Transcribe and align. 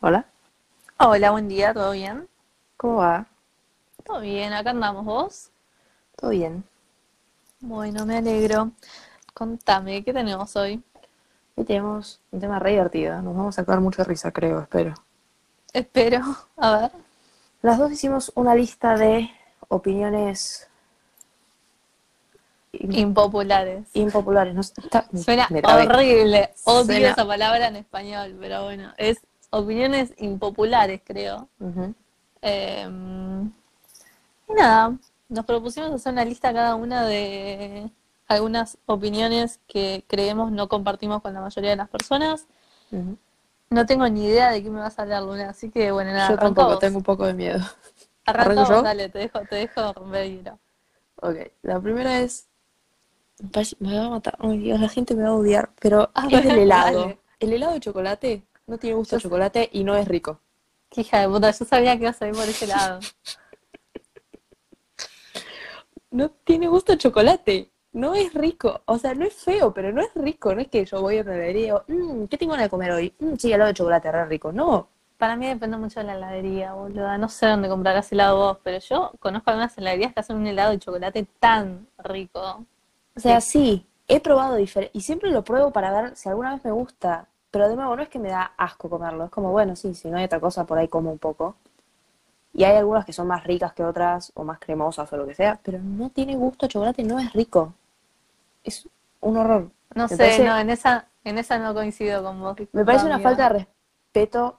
Hola, 0.00 0.26
Hola, 0.98 1.30
buen 1.30 1.48
día, 1.48 1.74
¿todo 1.74 1.92
bien? 1.92 2.28
¿cómo 2.76 2.96
va? 2.96 3.26
Todo 4.04 4.20
bien, 4.20 4.52
acá 4.52 4.70
andamos 4.70 5.04
vos. 5.04 5.50
¿Todo 6.16 6.30
bien? 6.30 6.64
Bueno, 7.60 8.06
me 8.06 8.18
alegro. 8.18 8.70
Contame, 9.34 10.02
¿qué 10.04 10.12
tenemos 10.12 10.54
hoy? 10.56 10.82
Hoy 11.56 11.64
tenemos 11.64 12.20
un 12.30 12.40
tema 12.40 12.58
re 12.58 12.70
divertido. 12.72 13.20
Nos 13.22 13.36
vamos 13.36 13.58
a 13.58 13.62
sacar 13.62 13.80
mucha 13.80 14.04
risa, 14.04 14.30
creo, 14.30 14.60
espero. 14.60 14.94
Espero, 15.72 16.20
a 16.56 16.78
ver. 16.78 16.90
Las 17.62 17.78
dos 17.78 17.90
hicimos 17.92 18.32
una 18.34 18.54
lista 18.54 18.96
de 18.96 19.30
opiniones 19.68 20.68
im- 22.72 22.94
Impopulares. 22.98 23.88
impopulares. 23.94 24.54
No 24.54 24.60
está- 24.60 25.06
Suena 25.22 25.48
horrible. 25.64 26.54
Odio 26.64 26.84
Suena- 26.84 27.10
esa 27.10 27.26
palabra 27.26 27.68
en 27.68 27.76
español, 27.76 28.36
pero 28.40 28.64
bueno, 28.64 28.92
es 28.96 29.18
opiniones 29.50 30.12
impopulares, 30.18 31.00
creo. 31.04 31.48
Eh, 32.42 32.88
y 34.48 34.52
nada, 34.54 34.96
nos 35.28 35.44
propusimos 35.44 35.90
hacer 35.92 36.12
una 36.12 36.24
lista 36.24 36.52
cada 36.52 36.74
una 36.76 37.04
de 37.04 37.90
algunas 38.28 38.78
opiniones 38.86 39.60
que 39.66 40.04
creemos 40.06 40.50
no 40.52 40.68
compartimos 40.68 41.22
con 41.22 41.32
la 41.34 41.40
mayoría 41.40 41.70
de 41.70 41.76
las 41.76 41.88
personas. 41.88 42.46
No 43.70 43.84
tengo 43.86 44.08
ni 44.08 44.26
idea 44.26 44.50
de 44.50 44.62
qué 44.62 44.70
me 44.70 44.80
vas 44.80 44.98
a 44.98 45.02
hablar, 45.02 45.22
Luna, 45.24 45.50
así 45.50 45.70
que 45.70 45.90
bueno, 45.90 46.12
nada, 46.12 46.30
Yo 46.30 46.38
tampoco, 46.38 46.68
vos. 46.70 46.78
tengo 46.78 46.98
un 46.98 47.04
poco 47.04 47.26
de 47.26 47.34
miedo. 47.34 47.58
Arranca 48.24 48.50
¿Arranco 48.52 48.60
vos, 48.60 48.68
yo? 48.70 48.82
dale, 48.82 49.08
te 49.08 49.18
dejo, 49.20 49.40
te 49.48 49.56
dejo 49.56 49.92
romper 49.92 50.22
el 50.22 50.36
hielo. 50.38 50.58
Ok, 51.22 51.36
la 51.62 51.80
primera 51.80 52.20
es... 52.20 52.46
me 53.80 53.98
va 53.98 54.06
a 54.06 54.10
matar. 54.10 54.36
Ay, 54.38 54.58
Dios, 54.58 54.80
la 54.80 54.88
gente 54.88 55.14
me 55.14 55.22
va 55.24 55.30
a 55.30 55.34
odiar. 55.34 55.70
Pero 55.80 56.10
A 56.14 56.26
es 56.28 56.44
del 56.44 56.58
helado. 56.58 57.00
dale. 57.00 57.18
El 57.40 57.52
helado 57.52 57.72
de 57.72 57.80
chocolate 57.80 58.42
no 58.66 58.78
tiene 58.78 58.96
gusto 58.96 59.16
a 59.16 59.18
Yo- 59.18 59.28
chocolate 59.28 59.68
y 59.72 59.84
no 59.84 59.94
es 59.96 60.06
rico. 60.08 60.40
Qué 60.90 61.02
hija 61.02 61.20
de 61.20 61.28
puta, 61.28 61.50
yo 61.50 61.64
sabía 61.64 61.96
que 61.96 62.02
ibas 62.02 62.20
a 62.22 62.28
ir 62.28 62.34
por 62.34 62.44
ese 62.44 62.66
lado. 62.66 63.00
No 66.10 66.30
tiene 66.30 66.68
gusto 66.68 66.92
a 66.92 66.96
chocolate. 66.96 67.70
No 67.92 68.14
es 68.14 68.32
rico. 68.34 68.82
O 68.86 68.98
sea, 68.98 69.14
no 69.14 69.24
es 69.24 69.34
feo, 69.34 69.72
pero 69.72 69.92
no 69.92 70.02
es 70.02 70.10
rico. 70.14 70.54
No 70.54 70.60
es 70.60 70.68
que 70.68 70.84
yo 70.84 71.00
voy 71.00 71.18
a 71.18 71.22
una 71.22 71.34
heladería 71.34 71.60
y 71.60 71.64
digo, 71.64 71.84
"Mm, 71.88 72.24
¿qué 72.26 72.38
tengo 72.38 72.52
ganas 72.52 72.66
de 72.66 72.70
comer 72.70 72.90
hoy? 72.92 73.14
Mm, 73.18 73.34
sí, 73.36 73.52
helado 73.52 73.68
de 73.68 73.74
chocolate, 73.74 74.12
re 74.12 74.24
rico. 74.26 74.52
No. 74.52 74.88
Para 75.18 75.34
mí 75.36 75.46
depende 75.46 75.78
mucho 75.78 76.00
de 76.00 76.06
la 76.06 76.14
heladería, 76.14 76.74
boluda. 76.74 77.16
No 77.18 77.28
sé 77.30 77.46
dónde 77.46 77.68
comprarás 77.68 78.12
helado 78.12 78.36
vos, 78.36 78.58
pero 78.62 78.78
yo 78.80 79.12
conozco 79.18 79.50
algunas 79.50 79.76
heladerías 79.78 80.12
que 80.12 80.20
hacen 80.20 80.36
un 80.36 80.46
helado 80.46 80.72
de 80.72 80.78
chocolate 80.78 81.26
tan 81.40 81.88
rico. 81.98 82.66
O 83.16 83.20
sea, 83.20 83.40
sí, 83.40 83.86
he 84.08 84.20
probado 84.20 84.56
diferente. 84.56 84.90
Y 84.96 85.00
siempre 85.00 85.30
lo 85.30 85.42
pruebo 85.42 85.70
para 85.72 85.90
ver 86.02 86.16
si 86.16 86.28
alguna 86.28 86.54
vez 86.54 86.64
me 86.64 86.70
gusta. 86.72 87.28
Pero 87.56 87.70
de 87.70 87.76
nuevo, 87.76 87.96
no 87.96 88.02
es 88.02 88.10
que 88.10 88.18
me 88.18 88.28
da 88.28 88.52
asco 88.58 88.90
comerlo. 88.90 89.24
Es 89.24 89.30
como, 89.30 89.50
bueno, 89.50 89.74
sí, 89.76 89.94
si 89.94 90.10
no 90.10 90.18
hay 90.18 90.26
otra 90.26 90.40
cosa, 90.40 90.66
por 90.66 90.76
ahí 90.76 90.88
como 90.88 91.10
un 91.10 91.16
poco. 91.16 91.56
Y 92.52 92.64
hay 92.64 92.76
algunas 92.76 93.06
que 93.06 93.14
son 93.14 93.26
más 93.28 93.44
ricas 93.44 93.72
que 93.72 93.82
otras, 93.82 94.30
o 94.34 94.44
más 94.44 94.58
cremosas, 94.58 95.10
o 95.10 95.16
lo 95.16 95.26
que 95.26 95.34
sea. 95.34 95.58
Pero 95.62 95.78
no 95.78 96.10
tiene 96.10 96.36
gusto 96.36 96.66
a 96.66 96.68
chocolate, 96.68 97.02
no 97.02 97.18
es 97.18 97.32
rico. 97.32 97.72
Es 98.62 98.86
un 99.22 99.38
horror. 99.38 99.70
No 99.94 100.02
Me 100.02 100.08
sé, 100.10 100.16
parece- 100.18 100.44
no, 100.44 100.58
en 100.58 100.68
esa, 100.68 101.06
en 101.24 101.38
esa 101.38 101.58
no 101.58 101.72
coincido 101.72 102.22
con 102.22 102.38
vos. 102.42 102.56
Me 102.72 102.84
parece 102.84 103.06
una 103.06 103.20
falta 103.20 103.44
de 103.50 103.60
respeto 103.60 104.58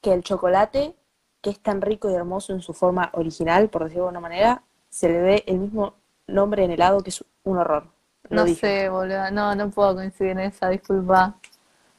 que 0.00 0.14
el 0.14 0.22
chocolate, 0.24 0.96
que 1.42 1.50
es 1.50 1.60
tan 1.60 1.82
rico 1.82 2.08
y 2.08 2.14
hermoso 2.14 2.54
en 2.54 2.62
su 2.62 2.72
forma 2.72 3.10
original, 3.12 3.68
por 3.68 3.84
decirlo 3.84 4.04
de 4.04 4.08
alguna 4.08 4.20
manera, 4.20 4.62
se 4.88 5.10
le 5.10 5.18
dé 5.18 5.44
el 5.46 5.58
mismo 5.58 5.92
nombre 6.26 6.64
en 6.64 6.70
helado 6.70 7.02
que 7.02 7.10
es 7.10 7.22
un 7.44 7.58
horror. 7.58 7.84
Lo 8.30 8.36
No 8.36 8.44
dije. 8.46 8.60
sé, 8.84 8.88
boluda. 8.88 9.30
No, 9.30 9.54
no 9.54 9.68
puedo 9.68 9.94
coincidir 9.94 10.30
en 10.30 10.38
esa, 10.40 10.70
disculpa. 10.70 11.34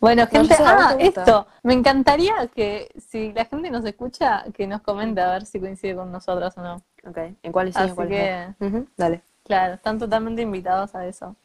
Bueno, 0.01 0.23
No, 0.23 0.27
gente, 0.29 0.55
ah, 0.59 0.95
esto. 0.99 1.47
Me 1.61 1.73
encantaría 1.73 2.47
que 2.47 2.89
si 3.07 3.31
la 3.33 3.45
gente 3.45 3.69
nos 3.69 3.85
escucha, 3.85 4.43
que 4.51 4.65
nos 4.65 4.81
comente 4.81 5.21
a 5.21 5.29
ver 5.31 5.45
si 5.45 5.59
coincide 5.59 5.95
con 5.95 6.11
nosotros 6.11 6.57
o 6.57 6.61
no. 6.61 6.75
Ok, 7.05 7.17
¿en 7.43 7.51
cuáles 7.51 7.75
sí, 7.75 7.81
Así 7.81 7.89
en 7.91 7.95
cuáles 7.95 8.55
que- 8.59 8.69
no? 8.69 8.85
Dale. 8.97 9.21
Claro, 9.45 9.75
están 9.75 9.99
totalmente 9.99 10.41
invitados 10.41 10.95
a 10.95 11.05
eso. 11.05 11.35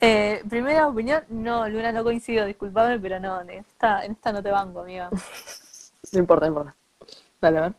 Eh, 0.00 0.42
primera 0.48 0.86
opinión, 0.86 1.24
no, 1.28 1.66
Luna, 1.68 1.92
no 1.92 2.04
coincido, 2.04 2.44
disculpame, 2.44 2.98
pero 3.00 3.18
no, 3.20 3.40
en 3.40 3.50
esta, 3.50 4.04
en 4.04 4.12
esta 4.12 4.32
no 4.32 4.42
te 4.42 4.50
banco, 4.50 4.80
amiga. 4.80 5.08
No 6.12 6.18
importa, 6.18 6.46
no 6.46 6.52
importa. 6.52 6.76
Dale, 7.40 7.58
a 7.58 7.60
ver. 7.62 7.74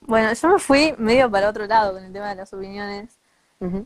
Bueno, 0.00 0.32
yo 0.32 0.48
me 0.48 0.58
fui 0.58 0.94
medio 0.98 1.30
para 1.30 1.48
otro 1.48 1.64
lado 1.66 1.92
con 1.94 2.04
el 2.04 2.12
tema 2.12 2.28
de 2.28 2.34
las 2.36 2.52
opiniones. 2.52 3.18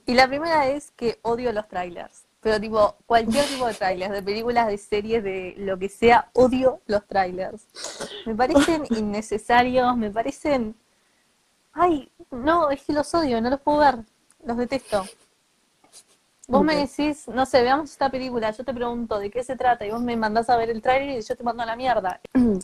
Y 0.06 0.14
la 0.14 0.26
primera 0.26 0.66
es 0.66 0.90
que 0.92 1.18
odio 1.22 1.52
los 1.52 1.68
trailers. 1.68 2.25
Pero 2.46 2.60
tipo, 2.60 2.94
cualquier 3.06 3.44
tipo 3.46 3.66
de 3.66 3.74
trailers, 3.74 4.12
de 4.12 4.22
películas, 4.22 4.68
de 4.68 4.78
series, 4.78 5.24
de 5.24 5.54
lo 5.58 5.76
que 5.76 5.88
sea, 5.88 6.30
odio 6.32 6.80
los 6.86 7.04
trailers. 7.04 7.66
Me 8.24 8.36
parecen 8.36 8.84
innecesarios, 8.90 9.96
me 9.96 10.12
parecen... 10.12 10.76
Ay, 11.72 12.08
no, 12.30 12.70
es 12.70 12.82
que 12.82 12.92
los 12.92 13.12
odio, 13.14 13.40
no 13.40 13.50
los 13.50 13.58
puedo 13.58 13.78
ver, 13.78 13.96
los 14.44 14.56
detesto. 14.56 15.04
Vos 16.46 16.62
me 16.62 16.76
decís, 16.76 17.26
no 17.26 17.44
sé, 17.46 17.62
veamos 17.62 17.90
esta 17.90 18.10
película, 18.10 18.52
yo 18.52 18.64
te 18.64 18.72
pregunto 18.72 19.18
de 19.18 19.28
qué 19.28 19.42
se 19.42 19.56
trata 19.56 19.84
y 19.84 19.90
vos 19.90 20.00
me 20.00 20.16
mandás 20.16 20.48
a 20.48 20.56
ver 20.56 20.70
el 20.70 20.80
trailer 20.80 21.18
y 21.18 21.22
yo 21.22 21.34
te 21.34 21.42
mando 21.42 21.64
a 21.64 21.66
la 21.66 21.74
mierda. 21.74 22.20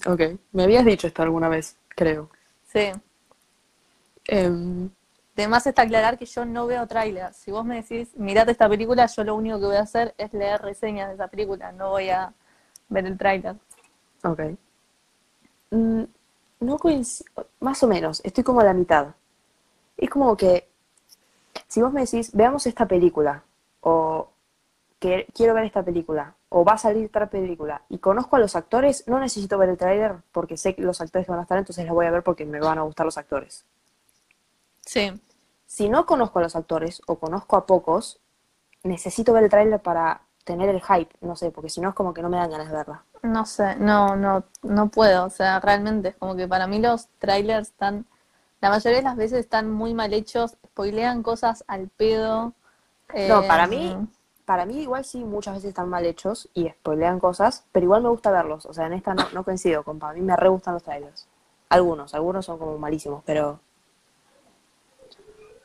Ok, 0.06 0.21
me 0.53 0.62
habías 0.62 0.84
dicho 0.84 1.09
esto 1.09 1.22
alguna 1.22 1.48
vez, 1.48 1.76
creo. 1.88 2.31
Sí. 2.72 2.92
Em, 4.26 4.88
Además 5.37 5.66
está 5.66 5.82
aclarar 5.82 6.19
que 6.19 6.26
yo 6.26 6.44
no 6.44 6.66
veo 6.66 6.87
trailers. 6.87 7.37
Si 7.37 7.50
vos 7.50 7.65
me 7.65 7.76
decís, 7.76 8.15
mirate 8.16 8.53
esta 8.53 8.69
película, 8.69 9.06
yo 9.06 9.25
lo 9.25 9.34
único 9.34 9.59
que 9.59 9.66
voy 9.66 9.76
a 9.76 9.82
hacer 9.82 10.15
es 10.19 10.32
leer 10.34 10.60
reseñas 10.60 11.09
de 11.09 11.15
esa 11.15 11.28
película, 11.28 11.72
no 11.72 11.91
voy 11.91 12.10
a 12.10 12.32
ver 12.88 13.06
el 13.06 13.16
trailer. 13.16 13.56
ok. 14.25 14.41
Mm, 15.71 16.03
no 16.60 16.78
coincido, 16.78 17.47
más 17.60 17.82
o 17.82 17.88
menos, 17.88 18.21
estoy 18.25 18.44
como 18.44 18.60
a 18.60 18.65
la 18.65 18.75
mitad. 18.75 19.15
Es 19.97 20.10
como 20.10 20.37
que, 20.37 20.69
si 21.66 21.81
vos 21.81 21.92
me 21.92 22.03
decís, 22.03 22.31
veamos 22.32 22.66
esta 22.66 22.87
película, 22.87 23.42
o 23.81 24.28
que 24.98 25.26
quiero 25.34 25.54
ver 25.54 25.65
esta 25.65 25.82
película, 25.82 26.34
o 26.50 26.65
va 26.65 26.75
a 26.75 26.78
salir 26.78 27.06
otra 27.06 27.31
película, 27.31 27.82
y 27.88 27.98
conozco 27.98 28.37
a 28.37 28.38
los 28.38 28.54
actores, 28.54 29.04
no 29.09 29.19
necesito 29.19 29.56
ver 29.56 29.71
el 29.71 29.78
tráiler 29.78 30.16
porque 30.31 30.59
sé 30.59 30.75
que 30.75 30.82
los 30.82 31.00
actores 31.00 31.26
que 31.26 31.32
van 31.32 31.41
a 31.41 31.42
estar, 31.44 31.59
entonces 31.59 31.87
la 31.87 31.92
voy 31.92 32.06
a 32.06 32.10
ver 32.10 32.22
porque 32.22 32.44
me 32.44 32.60
van 32.60 32.78
a 32.78 32.82
gustar 32.82 33.06
los 33.06 33.16
actores. 33.16 33.65
Sí. 34.84 35.12
Si 35.66 35.88
no 35.88 36.06
conozco 36.06 36.38
a 36.38 36.43
los 36.43 36.56
actores, 36.56 37.00
o 37.06 37.19
conozco 37.19 37.56
a 37.56 37.66
pocos, 37.66 38.20
necesito 38.82 39.32
ver 39.32 39.44
el 39.44 39.50
tráiler 39.50 39.81
para 39.81 40.22
tener 40.44 40.69
el 40.69 40.82
hype, 40.82 41.15
no 41.20 41.37
sé, 41.37 41.50
porque 41.50 41.70
si 41.70 41.81
no 41.81 41.91
es 41.91 41.94
como 41.94 42.12
que 42.12 42.22
no 42.22 42.28
me 42.28 42.37
dan 42.37 42.50
ganas 42.50 42.69
de 42.69 42.76
verla. 42.76 43.04
No 43.22 43.47
sé, 43.47 43.76
no, 43.76 44.16
no, 44.16 44.44
no 44.62 44.88
puedo. 44.88 45.25
O 45.25 45.31
sea, 45.31 45.60
realmente 45.60 46.09
es 46.09 46.16
como 46.16 46.34
que 46.34 46.48
para 46.48 46.66
mí 46.66 46.81
los 46.81 47.09
trailers 47.19 47.69
están, 47.69 48.06
la 48.60 48.71
mayoría 48.71 48.98
de 48.98 49.04
las 49.04 49.16
veces 49.16 49.38
están 49.41 49.71
muy 49.71 49.94
mal 49.94 50.12
hechos, 50.12 50.56
spoilean 50.66 51.22
cosas 51.22 51.65
al 51.69 51.88
pedo. 51.88 52.53
No, 53.28 53.42
eh, 53.42 53.47
para 53.47 53.66
mí, 53.66 53.97
para 54.44 54.66
mí 54.66 54.82
igual 54.82 55.04
sí, 55.04 55.22
muchas 55.22 55.54
veces 55.54 55.69
están 55.69 55.88
mal 55.88 56.04
hechos 56.04 56.48
y 56.54 56.69
spoilean 56.69 57.21
cosas, 57.21 57.65
pero 57.71 57.84
igual 57.84 58.03
me 58.03 58.09
gusta 58.09 58.32
verlos. 58.32 58.66
O 58.66 58.75
sea, 58.75 58.87
en 58.87 58.94
esta 58.94 59.15
no, 59.15 59.25
no 59.32 59.44
coincido 59.44 59.84
con, 59.84 59.98
para 59.98 60.15
mí 60.15 60.21
me 60.21 60.37
re 60.37 60.48
gustan 60.48 60.75
los 60.75 60.82
trailers. 60.82 61.28
Algunos, 61.69 62.15
algunos 62.15 62.44
son 62.44 62.59
como 62.59 62.76
malísimos, 62.76 63.22
pero 63.25 63.60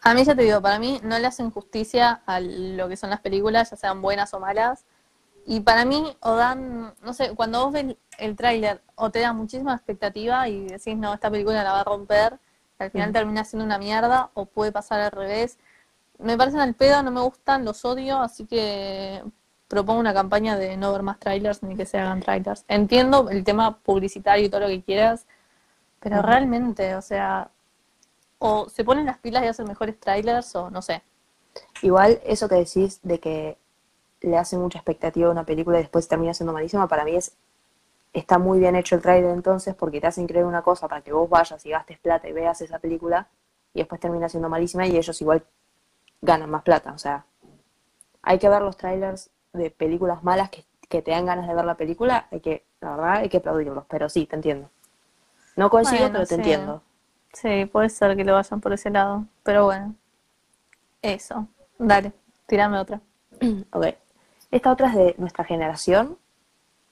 A 0.01 0.13
mí 0.13 0.23
ya 0.23 0.35
te 0.35 0.43
digo, 0.43 0.61
para 0.61 0.79
mí 0.79 0.99
no 1.03 1.17
le 1.19 1.27
hacen 1.27 1.51
justicia 1.51 2.21
a 2.25 2.39
lo 2.39 2.87
que 2.87 2.97
son 2.97 3.09
las 3.09 3.19
películas, 3.21 3.71
ya 3.71 3.77
sean 3.77 4.01
buenas 4.01 4.33
o 4.33 4.39
malas. 4.39 4.85
Y 5.45 5.61
para 5.61 5.85
mí, 5.85 6.15
o 6.21 6.35
dan, 6.35 6.93
no 7.01 7.13
sé, 7.13 7.33
cuando 7.35 7.63
vos 7.63 7.73
ves 7.73 7.95
el 8.17 8.35
tráiler, 8.35 8.81
o 8.95 9.09
te 9.11 9.19
da 9.21 9.33
muchísima 9.33 9.73
expectativa 9.73 10.47
y 10.49 10.67
decís, 10.67 10.97
no, 10.97 11.13
esta 11.13 11.31
película 11.31 11.63
la 11.63 11.71
va 11.71 11.81
a 11.81 11.83
romper, 11.83 12.37
al 12.79 12.91
final 12.91 13.09
Ujú. 13.09 13.13
termina 13.13 13.43
siendo 13.43 13.65
una 13.65 13.77
mierda, 13.77 14.29
o 14.33 14.45
puede 14.45 14.71
pasar 14.71 14.99
al 14.99 15.11
revés. 15.11 15.57
Me 16.19 16.37
parecen 16.37 16.59
al 16.59 16.73
pedo, 16.73 17.01
no 17.03 17.11
me 17.11 17.21
gustan, 17.21 17.63
los 17.63 17.85
odio, 17.85 18.19
así 18.19 18.45
que 18.45 19.23
propongo 19.67 19.99
una 19.99 20.13
campaña 20.13 20.57
de 20.57 20.77
no 20.77 20.91
ver 20.91 21.03
más 21.03 21.19
trailers 21.19 21.63
ni 21.63 21.75
que 21.75 21.85
se 21.85 21.97
hagan 21.97 22.21
trailers. 22.21 22.65
Entiendo 22.67 23.29
el 23.29 23.43
tema 23.43 23.77
publicitario 23.79 24.45
y 24.45 24.49
todo 24.49 24.61
lo 24.61 24.67
que 24.67 24.81
quieras, 24.81 25.27
pero 25.99 26.21
realmente, 26.21 26.95
o 26.95 27.01
sea, 27.01 27.49
o 28.39 28.69
se 28.69 28.83
ponen 28.83 29.05
las 29.05 29.17
pilas 29.19 29.43
y 29.43 29.47
hacen 29.47 29.67
mejores 29.67 29.99
trailers, 29.99 30.55
o 30.55 30.69
no 30.71 30.81
sé. 30.81 31.03
igual 31.81 32.19
eso 32.25 32.47
que 32.49 32.55
decís 32.55 32.99
de 33.03 33.19
que 33.19 33.57
le 34.21 34.37
hace 34.37 34.57
mucha 34.57 34.79
expectativa 34.79 35.27
a 35.27 35.31
una 35.31 35.45
película 35.45 35.79
y 35.79 35.83
después 35.83 36.07
termina 36.07 36.33
siendo 36.33 36.53
malísima, 36.53 36.87
para 36.87 37.05
mí 37.05 37.15
es 37.15 37.33
está 38.13 38.39
muy 38.39 38.59
bien 38.59 38.75
hecho 38.75 38.95
el 38.95 39.01
trailer 39.03 39.31
entonces 39.31 39.75
porque 39.75 40.01
te 40.01 40.07
hacen 40.07 40.27
creer 40.27 40.45
una 40.45 40.63
cosa 40.63 40.87
para 40.87 41.01
que 41.01 41.13
vos 41.13 41.29
vayas 41.29 41.65
y 41.65 41.71
gastes 41.71 41.99
plata 41.99 42.27
y 42.29 42.33
veas 42.33 42.61
esa 42.61 42.79
película 42.79 43.29
y 43.73 43.79
después 43.79 44.01
termina 44.01 44.29
siendo 44.29 44.49
malísima 44.49 44.87
y 44.87 44.97
ellos 44.97 45.21
igual 45.21 45.45
ganan 46.21 46.49
más 46.49 46.63
plata. 46.63 46.93
O 46.93 46.99
sea, 46.99 47.25
hay 48.21 48.39
que 48.39 48.49
ver 48.49 48.61
los 48.61 48.77
trailers 48.77 49.29
de 49.53 49.71
películas 49.71 50.23
malas 50.23 50.49
que, 50.49 50.65
que 50.89 51.01
te 51.01 51.11
dan 51.11 51.25
ganas 51.25 51.47
de 51.47 51.55
ver 51.55 51.65
la 51.65 51.75
película, 51.77 52.27
hay 52.31 52.41
que, 52.41 52.65
la 52.81 52.91
verdad, 52.91 53.13
hay 53.17 53.29
que 53.29 53.37
aplaudirlos, 53.37 53.85
pero 53.89 54.09
sí, 54.09 54.25
te 54.27 54.35
entiendo. 54.35 54.69
No 55.57 55.69
coincido, 55.69 56.09
Bueno, 56.09 56.13
pero 56.13 56.25
te 56.27 56.35
sí. 56.35 56.35
entiendo. 56.35 56.83
Sí, 57.39 57.65
puede 57.67 57.89
ser 57.89 58.15
que 58.17 58.23
lo 58.23 58.33
vayan 58.33 58.59
por 58.59 58.73
ese 58.73 58.89
lado, 58.89 59.27
pero 59.43 59.65
bueno. 59.65 59.95
Eso. 61.01 61.47
Dale, 61.79 62.11
tirame 62.47 62.77
otra. 62.79 63.01
Ok. 63.71 63.85
Esta 64.51 64.71
otra 64.71 64.87
es 64.89 64.95
de 64.95 65.15
nuestra 65.17 65.43
generación, 65.43 66.17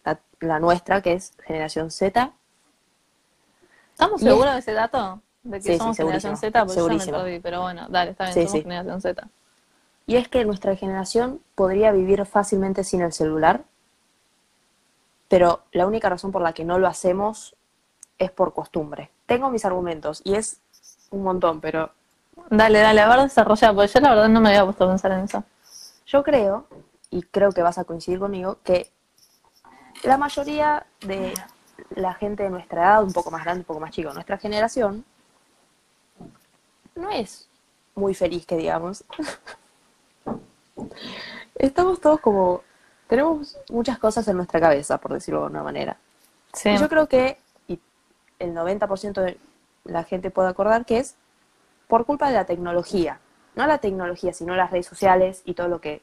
la, 0.06 0.20
la 0.42 0.60
nuestra, 0.60 1.02
que 1.02 1.14
es 1.14 1.34
generación 1.46 1.92
Z. 1.92 2.34
¿Estamos 3.94 4.22
Y 4.22 4.26
seguros 4.26 4.54
de 4.54 4.60
ese 4.60 4.74
dato? 4.74 5.22
De 5.44 5.58
que 5.58 5.64
Sí, 5.64 5.74
sí, 5.74 5.80
somos 5.80 5.98
generación 5.98 6.34
segurísimo, 6.34 6.38
Z, 6.38 6.66
porque 6.66 6.68
yo 6.68 6.74
me 6.74 6.82
segurísimo. 6.82 7.18
perdí, 7.18 7.40
pero 7.40 7.62
bueno, 7.62 7.88
dale, 7.90 8.12
está 8.12 8.26
bien, 8.26 8.34
Sí, 8.34 8.42
somos 8.44 8.52
sí. 8.52 8.64
generación 8.64 9.02
Z. 9.02 9.28
Y 10.08 10.16
es 10.16 10.28
que 10.28 10.44
nuestra 10.46 10.76
generación 10.76 11.42
podría 11.54 11.92
vivir 11.92 12.26
fácilmente 12.26 12.84
sin 12.84 13.02
el 13.02 13.14
celular, 13.14 13.66
pero 15.28 15.64
la 15.72 15.86
única 15.88 16.10
razón 16.10 16.32
por 16.32 16.42
la 16.42 16.54
que 16.54 16.66
no 16.66 16.80
lo 16.80 16.88
hacemos 16.88 17.56
es 18.18 18.32
por 18.32 18.54
costumbre. 18.54 19.12
Tengo 19.26 19.50
mis 19.50 19.66
argumentos 19.66 20.22
y 20.24 20.36
es 20.36 20.60
un 21.12 21.24
montón, 21.24 21.62
pero 21.62 21.92
Dale, 22.50 22.80
dale, 22.80 23.02
a 23.02 23.08
ver, 23.08 23.22
desarrolla, 23.22 23.74
porque 23.74 23.92
yo 23.94 24.00
la 24.02 24.10
verdad 24.10 24.30
no 24.30 24.42
me 24.42 24.50
había 24.50 24.66
puesto 24.66 24.84
a 24.84 24.90
pensar 24.90 25.12
en 25.14 25.22
eso. 25.22 25.44
yo 26.06 26.24
creo, 26.24 26.68
y 27.10 27.24
creo 27.24 27.52
que 27.52 27.64
vas 27.64 27.78
a 27.78 27.86
coincidir 27.86 28.20
conmigo, 28.20 28.60
que 28.64 28.92
la 30.04 30.18
mayoría 30.18 30.86
de 31.02 31.34
la 31.92 32.14
gente 32.14 32.44
de 32.44 32.50
nuestra 32.50 32.84
edad, 32.84 33.04
un 33.04 33.14
poco 33.14 33.32
más 33.32 33.44
grande, 33.44 33.62
un 33.62 33.66
poco 33.66 33.80
más 33.80 33.92
chico, 33.92 34.14
nuestra 34.14 34.38
generación, 34.38 35.06
no 36.94 37.10
es 37.10 37.50
muy 37.96 38.14
feliz, 38.14 38.46
que 38.46 38.58
digamos. 38.58 39.04
Estamos 41.56 42.00
todos 42.00 42.20
como, 42.20 42.62
tenemos 43.08 43.58
muchas 43.70 43.98
cosas 43.98 44.28
en 44.28 44.38
nuestra 44.38 44.60
cabeza, 44.60 45.00
por 45.00 45.14
decirlo 45.14 45.42
de 45.42 45.48
una 45.48 45.64
manera. 45.64 45.98
Sí. 46.54 46.78
Yo 46.78 46.88
creo 46.88 47.08
que 47.08 47.40
el 48.40 48.54
90% 48.54 49.22
de 49.22 49.40
la 49.84 50.04
gente 50.04 50.32
puede 50.32 50.50
acordar 50.50 50.86
que 50.86 51.00
es 51.00 51.16
por 51.88 52.06
culpa 52.06 52.28
de 52.28 52.36
la 52.36 52.46
tecnología. 52.46 53.20
No 53.56 53.68
la 53.68 53.78
tecnología, 53.78 54.34
sino 54.34 54.56
las 54.56 54.72
redes 54.72 54.86
sociales 54.86 55.42
y 55.46 55.54
todo 55.54 55.68
lo 55.68 55.80
que 55.80 56.02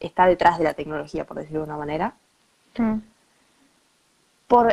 está 0.00 0.26
detrás 0.26 0.58
de 0.58 0.64
la 0.64 0.74
tecnología, 0.74 1.24
por 1.24 1.38
decirlo 1.38 1.60
de 1.60 1.66
una 1.66 1.76
manera. 1.76 2.14
Mm. 2.76 2.98
Por, 4.46 4.72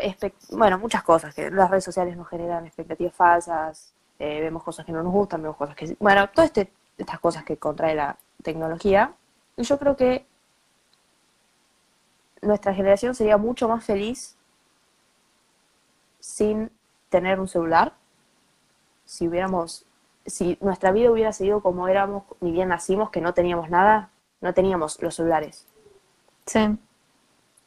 bueno, 0.51 0.77
muchas 0.79 1.03
cosas, 1.03 1.33
que 1.33 1.49
las 1.49 1.69
redes 1.69 1.83
sociales 1.83 2.15
nos 2.15 2.29
generan 2.29 2.65
expectativas 2.65 3.13
falsas, 3.13 3.93
eh, 4.19 4.39
vemos 4.39 4.63
cosas 4.63 4.85
que 4.85 4.91
no 4.91 5.03
nos 5.03 5.11
gustan, 5.11 5.41
vemos 5.41 5.57
cosas 5.57 5.75
que. 5.75 5.97
Bueno, 5.99 6.29
todas 6.29 6.49
este, 6.49 6.71
estas 6.97 7.19
cosas 7.19 7.43
que 7.43 7.57
contrae 7.57 7.95
la 7.95 8.17
tecnología. 8.43 9.13
Y 9.57 9.63
yo 9.63 9.77
creo 9.79 9.95
que 9.95 10.25
nuestra 12.41 12.73
generación 12.73 13.15
sería 13.15 13.37
mucho 13.37 13.67
más 13.67 13.83
feliz 13.83 14.35
sin 16.35 16.69
tener 17.07 17.39
un 17.39 17.47
celular. 17.47 17.93
Si 19.05 19.25
hubiéramos, 19.25 19.85
si 20.25 20.57
nuestra 20.59 20.91
vida 20.91 21.09
hubiera 21.09 21.31
seguido 21.31 21.61
como 21.61 21.87
éramos, 21.87 22.23
ni 22.41 22.51
bien 22.51 22.67
nacimos, 22.67 23.09
que 23.09 23.21
no 23.21 23.33
teníamos 23.33 23.69
nada, 23.69 24.09
no 24.41 24.53
teníamos 24.53 25.01
los 25.01 25.15
celulares. 25.15 25.65
Sí. 26.45 26.77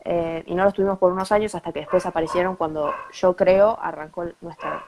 Eh, 0.05 0.43
y 0.47 0.55
no 0.55 0.65
los 0.65 0.75
tuvimos 0.75 0.99
por 0.99 1.13
unos 1.13 1.33
años 1.33 1.55
hasta 1.55 1.73
que 1.73 1.81
después 1.81 2.05
aparecieron 2.05 2.57
cuando 2.57 2.93
yo 3.11 3.35
creo 3.35 3.79
arrancó 3.81 4.27
nuestra 4.43 4.85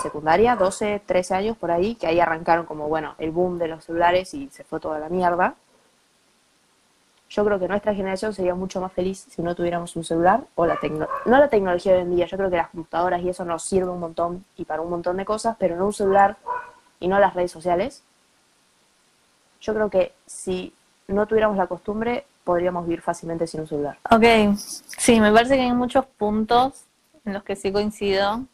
secundaria, 0.00 0.54
12, 0.54 1.02
13 1.04 1.34
años 1.34 1.56
por 1.56 1.72
ahí, 1.72 1.96
que 1.96 2.06
ahí 2.06 2.20
arrancaron 2.20 2.64
como, 2.64 2.86
bueno, 2.88 3.16
el 3.18 3.32
boom 3.32 3.58
de 3.58 3.66
los 3.66 3.84
celulares 3.84 4.32
y 4.34 4.48
se 4.50 4.62
fue 4.62 4.78
toda 4.78 5.00
la 5.00 5.08
mierda. 5.08 5.56
Yo 7.34 7.44
creo 7.44 7.58
que 7.58 7.66
nuestra 7.66 7.92
generación 7.92 8.32
sería 8.32 8.54
mucho 8.54 8.80
más 8.80 8.92
feliz 8.92 9.26
si 9.28 9.42
no 9.42 9.56
tuviéramos 9.56 9.96
un 9.96 10.04
celular 10.04 10.44
o 10.54 10.66
la 10.66 10.76
tecno 10.78 11.08
no 11.26 11.36
la 11.38 11.48
tecnología 11.48 11.90
de 11.92 11.98
hoy 11.98 12.04
en 12.04 12.14
día, 12.14 12.26
yo 12.26 12.36
creo 12.36 12.48
que 12.48 12.56
las 12.56 12.68
computadoras 12.68 13.20
y 13.22 13.28
eso 13.28 13.44
nos 13.44 13.64
sirve 13.64 13.90
un 13.90 13.98
montón 13.98 14.44
y 14.56 14.64
para 14.64 14.82
un 14.82 14.90
montón 14.90 15.16
de 15.16 15.24
cosas, 15.24 15.56
pero 15.58 15.74
no 15.74 15.86
un 15.86 15.92
celular 15.92 16.36
y 17.00 17.08
no 17.08 17.18
las 17.18 17.34
redes 17.34 17.50
sociales. 17.50 18.04
Yo 19.60 19.74
creo 19.74 19.90
que 19.90 20.12
si 20.26 20.72
no 21.08 21.26
tuviéramos 21.26 21.56
la 21.56 21.66
costumbre, 21.66 22.24
podríamos 22.44 22.84
vivir 22.86 23.00
fácilmente 23.02 23.48
sin 23.48 23.62
un 23.62 23.66
celular. 23.66 23.98
Ok, 24.12 24.56
sí, 24.96 25.20
me 25.20 25.32
parece 25.32 25.56
que 25.56 25.62
hay 25.62 25.72
muchos 25.72 26.06
puntos 26.06 26.84
en 27.24 27.32
los 27.32 27.42
que 27.42 27.56
sí 27.56 27.72
coincido. 27.72 28.44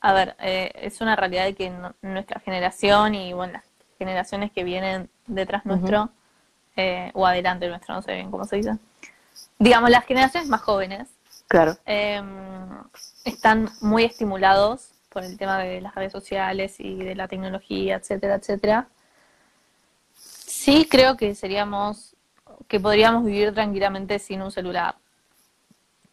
A 0.00 0.12
ver, 0.12 0.36
eh, 0.38 0.70
es 0.76 1.00
una 1.00 1.16
realidad 1.16 1.44
de 1.46 1.54
que 1.56 1.70
no- 1.70 1.92
nuestra 2.02 2.38
generación 2.38 3.16
y 3.16 3.32
bueno, 3.32 3.54
las 3.54 3.64
generaciones 3.98 4.52
que 4.52 4.62
vienen 4.62 5.10
detrás 5.26 5.66
nuestro, 5.66 6.10
eh, 6.78 7.10
o 7.14 7.26
adelante 7.26 7.68
nuestro, 7.68 7.94
no 7.94 8.02
sé 8.02 8.14
bien 8.14 8.30
cómo 8.30 8.44
se 8.44 8.56
dice, 8.56 8.78
digamos, 9.58 9.90
las 9.90 10.04
generaciones 10.04 10.48
más 10.48 10.62
jóvenes 10.62 11.08
Claro. 11.48 11.76
eh, 11.86 12.22
están 13.24 13.68
muy 13.80 14.04
estimulados 14.04 14.90
por 15.08 15.24
el 15.24 15.36
tema 15.36 15.58
de 15.58 15.80
las 15.80 15.94
redes 15.94 16.12
sociales 16.12 16.76
y 16.78 16.96
de 17.02 17.14
la 17.14 17.26
tecnología, 17.26 17.96
etcétera, 17.96 18.36
etcétera. 18.36 18.88
Sí 20.14 20.86
creo 20.90 21.16
que 21.16 21.34
seríamos, 21.34 22.14
que 22.68 22.78
podríamos 22.78 23.24
vivir 23.24 23.52
tranquilamente 23.54 24.18
sin 24.18 24.42
un 24.42 24.50
celular. 24.52 24.96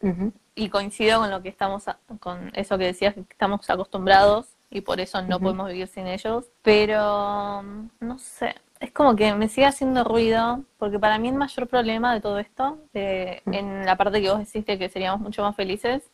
Ujú. 0.00 0.32
Y 0.54 0.68
coincido 0.70 1.20
con 1.20 1.30
lo 1.30 1.42
que 1.42 1.48
estamos, 1.50 1.86
a- 1.88 1.98
con 2.20 2.50
eso 2.54 2.78
que 2.78 2.84
decías, 2.86 3.14
que 3.14 3.20
estamos 3.20 3.68
acostumbrados 3.68 4.48
y 4.70 4.80
por 4.80 5.00
eso 5.00 5.20
no 5.22 5.36
Ujú. 5.36 5.44
podemos 5.44 5.68
vivir 5.68 5.88
sin 5.88 6.06
ellos. 6.06 6.46
Pero, 6.62 7.62
no 8.00 8.18
sé, 8.18 8.54
es 8.80 8.92
como 8.92 9.16
que 9.16 9.34
me 9.34 9.48
sigue 9.48 9.66
haciendo 9.66 10.04
ruido, 10.04 10.64
porque 10.78 10.98
para 10.98 11.18
mí 11.18 11.28
el 11.28 11.34
mayor 11.34 11.66
problema 11.68 12.14
de 12.14 12.20
todo 12.20 12.38
esto, 12.38 12.78
de- 12.92 13.42
Mm. 13.46 13.54
en 13.54 13.86
la 13.86 13.96
parte 13.96 14.20
que 14.20 14.30
vos 14.30 14.38
deciste 14.38 14.78
que 14.78 14.88
seríamos 14.88 15.20
mucho 15.20 15.42
más 15.42 15.56
felices, 15.56 16.10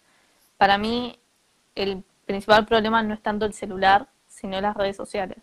para 0.59 0.79
mí 0.79 1.19
el 1.75 2.05
principal 2.27 2.67
problema 2.67 3.03
no 3.03 3.15
es 3.15 3.23
tanto 3.23 3.45
el 3.47 3.53
celular, 3.55 4.07
sino 4.29 4.61
las 4.61 4.77
redes 4.77 4.97
sociales. 4.97 5.39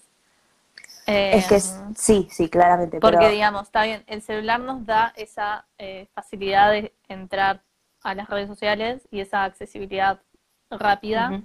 Es 1.05 1.47
que 1.47 1.55
Em, 1.55 1.57
es- 1.57 1.83
sí, 1.97 2.27
sí, 2.31 2.49
claramente. 2.49 2.99
porque, 2.99 3.17
pero, 3.17 3.29
digamos, 3.31 3.63
está 3.63 3.83
bien, 3.83 4.03
el 4.07 4.21
celular 4.21 4.59
nos 4.59 4.85
da 4.85 5.13
esa 5.15 5.65
eh, 5.77 6.07
facilidad 6.13 6.71
de 6.71 6.93
entrar 7.07 7.61
a 8.03 8.13
las 8.15 8.29
redes 8.29 8.47
sociales 8.47 9.07
y 9.11 9.19
esa 9.19 9.43
accesibilidad 9.43 10.21
rápida, 10.69 11.41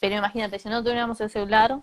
pero 0.00 0.16
imagínate, 0.16 0.58
si 0.58 0.68
no 0.68 0.82
tuviéramos 0.82 1.20
el 1.20 1.30
celular, 1.30 1.80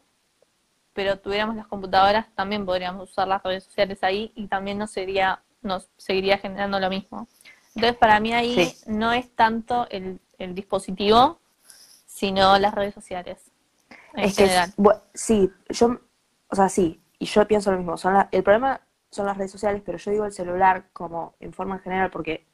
pero 0.93 1.19
tuviéramos 1.19 1.55
las 1.55 1.67
computadoras, 1.67 2.27
también 2.35 2.65
podríamos 2.65 3.09
usar 3.11 3.27
las 3.27 3.41
redes 3.43 3.63
sociales 3.63 4.03
ahí 4.03 4.31
y 4.35 4.47
también 4.47 4.77
nos, 4.77 4.91
sería, 4.91 5.41
nos 5.61 5.89
seguiría 5.97 6.37
generando 6.37 6.79
lo 6.79 6.89
mismo. 6.89 7.27
Entonces, 7.75 7.97
para 7.97 8.19
mí 8.19 8.33
ahí 8.33 8.53
Sí. 8.55 8.77
no 8.85 9.11
es 9.11 9.29
tanto 9.35 9.87
el, 9.89 10.19
el 10.37 10.53
dispositivo, 10.55 11.39
sino 12.05 12.57
las 12.59 12.73
redes 12.75 12.93
sociales 12.93 13.51
en 14.13 14.19
es 14.25 14.35
general. 14.35 14.73
sí, 15.13 15.51
yo, 15.69 15.99
o 16.49 16.55
sea, 16.55 16.69
sí, 16.69 17.01
y 17.19 17.25
yo 17.25 17.47
pienso 17.47 17.71
lo 17.71 17.77
mismo. 17.77 17.97
Son 17.97 18.13
la- 18.13 18.29
el 18.31 18.43
problema 18.43 18.81
son 19.09 19.25
las 19.27 19.37
redes 19.37 19.51
sociales, 19.51 19.81
pero 19.85 19.97
yo 19.97 20.11
digo 20.11 20.25
el 20.25 20.31
celular 20.31 20.85
como 20.93 21.35
en 21.39 21.53
forma 21.53 21.79
general, 21.79 22.09
porque 22.11 22.45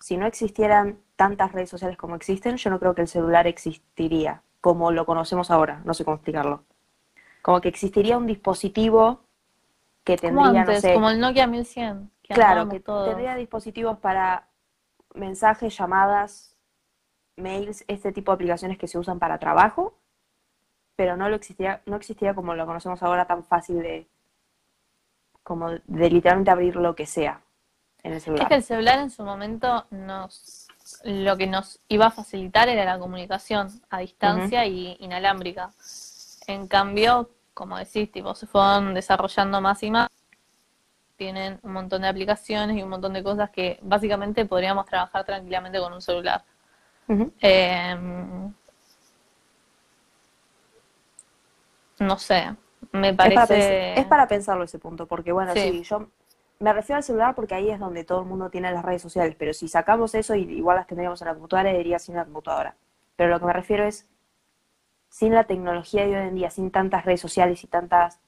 si 0.00 0.16
no 0.16 0.26
existieran 0.26 0.98
tantas 1.16 1.52
redes 1.52 1.70
sociales 1.70 1.96
como 1.98 2.16
existen, 2.16 2.56
yo 2.56 2.70
no 2.70 2.78
creo 2.78 2.94
que 2.94 3.02
el 3.02 3.08
celular 3.08 3.46
existiría 3.46 4.42
como 4.60 4.90
lo 4.92 5.06
conocemos 5.06 5.50
ahora. 5.50 5.82
No 5.84 5.94
sé 5.94 6.04
cómo 6.04 6.16
explicarlo. 6.16 6.64
Como 7.48 7.62
que 7.62 7.70
existiría 7.70 8.18
un 8.18 8.26
dispositivo 8.26 9.20
que 10.04 10.18
Como 10.18 10.42
tendría, 10.42 10.60
antes, 10.60 10.74
no 10.74 10.80
sé, 10.82 10.92
como 10.92 11.08
el 11.08 11.18
Nokia 11.18 11.46
1100, 11.46 12.10
que 12.22 12.34
Claro, 12.34 12.68
que 12.68 12.78
todo. 12.78 13.06
tendría 13.06 13.36
dispositivos 13.36 13.96
para 14.00 14.48
mensajes, 15.14 15.74
llamadas, 15.74 16.54
mails, 17.36 17.86
este 17.88 18.12
tipo 18.12 18.32
de 18.32 18.34
aplicaciones 18.34 18.76
que 18.76 18.86
se 18.86 18.98
usan 18.98 19.18
para 19.18 19.38
trabajo, 19.38 19.94
pero 20.94 21.16
no 21.16 21.30
lo 21.30 21.36
existía, 21.36 21.80
no 21.86 21.96
existía 21.96 22.34
como 22.34 22.54
lo 22.54 22.66
conocemos 22.66 23.02
ahora 23.02 23.24
tan 23.26 23.42
fácil 23.42 23.80
de 23.80 24.06
como 25.42 25.70
de 25.70 26.10
literalmente 26.10 26.50
abrir 26.50 26.76
lo 26.76 26.94
que 26.94 27.06
sea 27.06 27.40
en 28.02 28.10
el 28.12 28.18
Es 28.18 28.24
celular. 28.24 28.46
que 28.48 28.56
el 28.56 28.62
celular 28.62 28.98
en 28.98 29.08
su 29.08 29.24
momento 29.24 29.86
nos 29.90 30.68
lo 31.02 31.34
que 31.38 31.46
nos 31.46 31.80
iba 31.88 32.08
a 32.08 32.10
facilitar 32.10 32.68
era 32.68 32.84
la 32.84 32.98
comunicación 32.98 33.68
a 33.88 34.00
distancia 34.00 34.66
y 34.66 34.98
inalámbrica. 35.00 35.70
En 36.46 36.66
cambio, 36.68 37.30
como 37.58 37.76
decís, 37.76 38.12
tipo, 38.12 38.36
se 38.36 38.46
fueron 38.46 38.94
desarrollando 38.94 39.60
más 39.60 39.82
y 39.82 39.90
más. 39.90 40.06
Tienen 41.16 41.58
un 41.64 41.72
montón 41.72 42.02
de 42.02 42.08
aplicaciones 42.08 42.76
y 42.76 42.82
un 42.84 42.88
montón 42.88 43.12
de 43.14 43.24
cosas 43.24 43.50
que 43.50 43.80
básicamente 43.82 44.46
podríamos 44.46 44.86
trabajar 44.86 45.24
tranquilamente 45.24 45.80
con 45.80 45.92
un 45.92 46.00
celular. 46.00 46.44
Eh, 47.40 47.96
no 51.98 52.16
sé, 52.16 52.54
me 52.92 53.08
Es 53.08 53.16
para, 53.16 53.34
parece... 53.34 53.98
es 53.98 54.06
para 54.06 54.28
pensarlo 54.28 54.62
ese 54.62 54.78
punto, 54.78 55.06
porque 55.06 55.32
bueno, 55.32 55.52
Sí. 55.52 55.60
sí. 55.60 55.82
yo 55.82 56.06
me 56.60 56.72
refiero 56.72 56.98
al 56.98 57.02
celular 57.02 57.34
porque 57.34 57.56
ahí 57.56 57.70
es 57.70 57.80
donde 57.80 58.04
todo 58.04 58.20
el 58.20 58.26
mundo 58.28 58.50
tiene 58.50 58.70
las 58.70 58.84
redes 58.84 59.02
sociales, 59.02 59.34
pero 59.36 59.52
si 59.52 59.66
sacamos 59.66 60.14
eso, 60.14 60.36
y 60.36 60.42
igual 60.42 60.76
las 60.76 60.86
tendríamos 60.86 61.20
en 61.22 61.26
la 61.26 61.34
computadora, 61.34 61.72
diría 61.72 61.98
sin 61.98 62.14
la 62.14 62.24
computadora. 62.24 62.76
Pero 63.16 63.30
lo 63.30 63.40
que 63.40 63.46
me 63.46 63.52
refiero 63.52 63.84
es 63.84 64.08
sin 65.10 65.34
la 65.34 65.44
tecnología 65.44 66.06
de 66.06 66.16
hoy 66.16 66.28
en 66.28 66.34
día, 66.36 66.50
sin 66.50 66.70
tantas 66.70 67.04
redes 67.04 67.20
sociales 67.20 67.62
y 67.64 67.66
tantas 67.68 68.20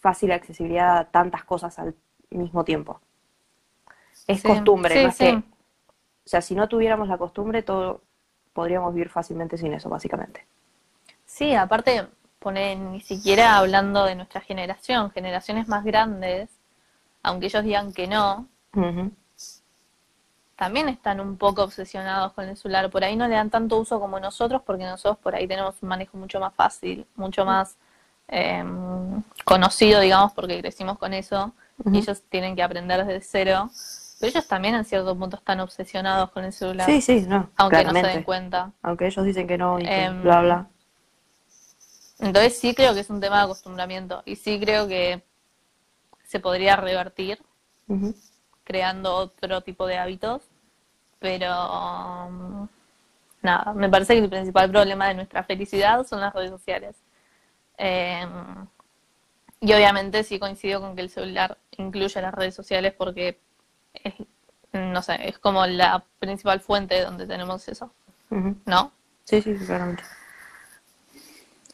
fácil 0.00 0.32
accesibilidad 0.32 0.98
a 0.98 1.10
tantas 1.10 1.44
cosas 1.44 1.78
al 1.78 1.94
mismo 2.30 2.64
tiempo. 2.64 3.00
Es 4.28 4.40
Sí, 4.40 4.48
costumbre, 4.48 4.94
sí, 4.94 5.04
más 5.04 5.16
sí. 5.16 5.24
que. 5.24 5.30
O 5.30 6.28
sea, 6.28 6.42
si 6.42 6.54
no 6.54 6.68
tuviéramos 6.68 7.08
la 7.08 7.18
costumbre, 7.18 7.62
todo 7.62 8.02
podríamos 8.52 8.94
vivir 8.94 9.10
fácilmente 9.10 9.58
sin 9.58 9.74
eso, 9.74 9.88
básicamente. 9.88 10.46
Sí, 11.26 11.54
aparte, 11.54 12.08
pone 12.38 12.74
ni 12.74 13.02
siquiera 13.02 13.58
hablando 13.58 14.04
de 14.06 14.14
nuestra 14.14 14.40
generación, 14.40 15.10
generaciones 15.10 15.68
más 15.68 15.84
grandes, 15.84 16.48
aunque 17.22 17.46
ellos 17.46 17.64
digan 17.64 17.92
que 17.92 18.08
no, 18.08 18.48
Ujú. 18.76 19.10
También 20.56 20.88
están 20.88 21.20
un 21.20 21.36
poco 21.36 21.62
obsesionados 21.62 22.32
con 22.32 22.48
el 22.48 22.56
celular. 22.56 22.90
Por 22.90 23.04
ahí 23.04 23.14
no 23.14 23.28
le 23.28 23.34
dan 23.34 23.50
tanto 23.50 23.78
uso 23.78 24.00
como 24.00 24.18
nosotros, 24.18 24.62
porque 24.64 24.84
nosotros 24.84 25.18
por 25.18 25.34
ahí 25.34 25.46
tenemos 25.46 25.76
un 25.82 25.88
manejo 25.90 26.16
mucho 26.16 26.40
más 26.40 26.54
fácil, 26.54 27.06
mucho 27.14 27.44
más 27.44 27.76
eh, 28.28 28.64
conocido, 29.44 30.00
digamos, 30.00 30.32
porque 30.32 30.60
crecimos 30.60 30.98
con 30.98 31.12
eso. 31.12 31.52
Y 31.84 31.98
ellos 31.98 32.22
tienen 32.30 32.56
que 32.56 32.62
aprender 32.62 33.04
desde 33.04 33.20
cero. 33.20 33.70
Pero 34.18 34.30
ellos 34.30 34.48
también 34.48 34.74
en 34.74 34.84
cierto 34.86 35.16
punto 35.16 35.36
están 35.36 35.60
obsesionados 35.60 36.30
con 36.30 36.42
el 36.42 36.52
celular. 36.54 36.86
Sí, 36.86 37.02
sí, 37.02 37.26
no. 37.28 37.50
Aunque 37.56 37.76
claramente. 37.76 38.02
no 38.02 38.08
se 38.08 38.14
den 38.14 38.24
cuenta. 38.24 38.72
Aunque 38.80 39.06
ellos 39.08 39.24
dicen 39.26 39.46
que 39.46 39.58
no 39.58 39.78
y 39.78 39.82
que 39.82 40.04
Em, 40.04 40.22
bla, 40.22 40.40
bla. 40.40 40.66
Entonces 42.18 42.58
sí 42.58 42.74
creo 42.74 42.94
que 42.94 43.00
es 43.00 43.10
un 43.10 43.20
tema 43.20 43.38
de 43.38 43.44
acostumbramiento. 43.44 44.22
Y 44.24 44.36
sí 44.36 44.58
creo 44.58 44.88
que 44.88 45.22
se 46.24 46.40
podría 46.40 46.76
revertir. 46.76 47.38
Creando 48.66 49.14
otro 49.14 49.60
tipo 49.60 49.86
de 49.86 49.96
hábitos, 49.96 50.42
pero 51.20 51.46
um, 52.26 52.68
nada, 53.40 53.72
me 53.72 53.88
parece 53.88 54.14
que 54.14 54.24
el 54.24 54.28
principal 54.28 54.70
problema 54.70 55.08
de 55.08 55.14
nuestra 55.14 55.44
felicidad 55.44 56.04
son 56.04 56.20
las 56.20 56.34
redes 56.34 56.50
sociales. 56.50 56.96
Eh, 57.78 58.26
y 59.60 59.72
obviamente 59.72 60.24
sí 60.24 60.38
coincido 60.38 60.80
con 60.80 60.96
que 60.96 61.02
el 61.02 61.10
celular 61.10 61.56
incluye 61.78 62.20
las 62.20 62.34
redes 62.34 62.54
sociales 62.54 62.92
porque 62.92 63.40
es, 63.94 64.14
no 64.72 65.00
sé, 65.00 65.28
es 65.28 65.38
como 65.38 65.64
la 65.66 66.04
principal 66.18 66.60
fuente 66.60 67.00
donde 67.02 67.26
tenemos 67.26 67.66
eso. 67.68 67.92
¿no? 68.30 68.92
Sí, 69.24 69.40
sí, 69.40 69.54
claramente. 69.54 70.02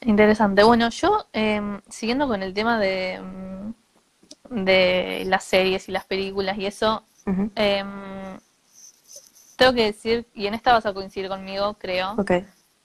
Interesante. 0.03 0.63
Bueno, 0.63 0.91
yo, 0.91 1.27
eh, 1.33 1.81
siguiendo 1.89 2.29
con 2.29 2.43
el 2.43 2.53
tema 2.53 2.79
de, 2.79 3.21
mm, 3.21 3.52
de 4.53 5.25
las 5.27 5.45
series 5.45 5.89
y 5.89 5.93
las 5.93 6.05
películas 6.05 6.59
y 6.59 6.67
eso. 6.67 7.05
Em, 7.55 8.39
tengo 9.57 9.73
que 9.75 9.85
decir, 9.85 10.27
y 10.35 10.47
en 10.47 10.55
esta 10.55 10.73
vas 10.73 10.87
a 10.87 10.93
coincidir 10.93 11.29
conmigo, 11.29 11.75
creo, 11.75 12.17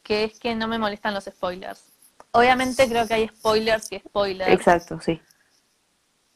que 0.04 0.24
es 0.24 0.40
que 0.40 0.56
no 0.56 0.68
me 0.68 0.78
molestan 0.78 1.14
los 1.14 1.26
spoilers. 1.26 1.84
Obviamente 2.32 2.88
creo 2.88 3.08
que 3.08 3.14
hay 3.14 3.28
spoilers 3.28 3.92
y 3.92 4.00
spoilers, 4.00 4.52
Exacto, 4.52 5.00
sí. 5.02 5.20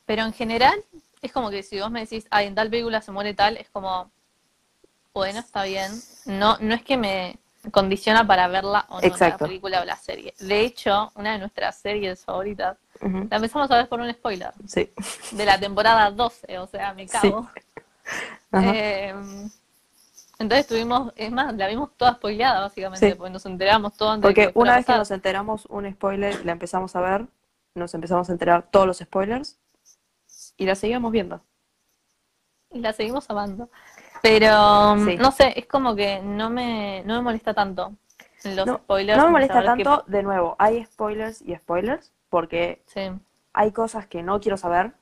pero 0.05 0.23
en 0.23 0.33
general 0.33 0.83
es 1.21 1.31
como 1.31 1.49
que 1.51 1.63
si 1.63 1.79
vos 1.79 1.91
me 1.91 2.01
decís, 2.01 2.25
ay, 2.31 2.47
en 2.47 2.55
tal 2.55 2.69
película 2.69 3.01
se 3.01 3.11
muere 3.11 3.33
tal, 3.33 3.57
es 3.57 3.69
como, 3.69 4.11
bueno, 5.13 5.39
está 5.39 5.63
bien. 5.63 5.91
No, 6.25 6.57
no 6.59 6.73
es 6.73 6.81
que 6.83 6.97
me 6.97 7.37
condiciona 7.71 8.25
para 8.25 8.47
verla 8.47 8.85
o 8.89 8.99
no 8.99 9.07
Exacto. 9.07 9.45
la 9.45 9.47
película 9.49 9.81
o 9.81 9.85
la 9.85 9.95
serie. 9.95 10.33
De 10.39 10.61
hecho, 10.61 11.11
una 11.15 11.33
de 11.33 11.39
nuestras 11.39 11.77
series 11.77 12.25
favoritas, 12.25 12.77
La 13.01 13.37
empezamos 13.37 13.69
a 13.71 13.77
ver 13.77 13.89
por 13.89 13.99
un 13.99 14.11
spoiler, 14.11 14.53
Sí. 14.67 14.91
de 15.31 15.45
la 15.45 15.59
temporada 15.59 16.11
12, 16.11 16.59
o 16.59 16.67
sea, 16.67 16.93
me 16.93 17.07
cago. 17.07 17.49
Eh, 18.53 19.13
entonces 20.39 20.67
tuvimos, 20.67 21.13
es 21.15 21.31
más, 21.31 21.55
la 21.55 21.67
vimos 21.67 21.95
toda 21.95 22.15
spoileada 22.15 22.59
básicamente, 22.61 23.09
Sí. 23.11 23.15
porque 23.15 23.31
nos 23.31 23.45
enteramos 23.45 23.95
todo 23.95 24.09
antes 24.09 24.23
de 24.23 24.27
Porque 24.27 24.47
que 24.47 24.53
fuera 24.53 24.71
una 24.71 24.77
vez 24.77 24.85
que 24.85 24.93
nos 24.97 25.11
enteramos 25.11 25.65
un 25.67 25.89
spoiler, 25.93 26.45
la 26.45 26.51
empezamos 26.51 26.93
a 26.95 27.01
ver, 27.01 27.27
nos 27.75 27.93
empezamos 27.93 28.27
a 28.29 28.33
enterar 28.33 28.67
todos 28.69 28.87
los 28.87 28.97
spoilers 28.97 29.57
y 30.57 30.65
la 30.65 30.75
seguíamos 30.75 31.11
viendo. 31.11 31.41
Y 32.71 32.79
la 32.79 32.91
seguimos 32.91 33.29
amando. 33.29 33.69
Pero, 34.21 34.95
mm, 34.97 35.05
Sí. 35.05 35.17
no 35.17 35.31
sé, 35.31 35.53
es 35.57 35.65
como 35.67 35.95
que 35.95 36.19
no 36.21 36.49
me, 36.49 37.03
no 37.05 37.15
me 37.15 37.21
molesta 37.21 37.53
tanto 37.53 37.93
los 38.43 38.65
No, 38.67 38.77
spoilers. 38.77 39.17
No 39.17 39.25
me 39.27 39.31
molesta 39.31 39.63
tanto, 39.63 40.03
de 40.07 40.23
nuevo, 40.23 40.55
hay 40.59 40.83
spoilers 40.85 41.41
y 41.41 41.55
spoilers, 41.55 42.11
porque 42.31 42.81
sí. 42.87 43.11
hay 43.53 43.71
cosas 43.71 44.07
que 44.07 44.23
no 44.23 44.39
quiero 44.39 44.57
saber, 44.57 44.93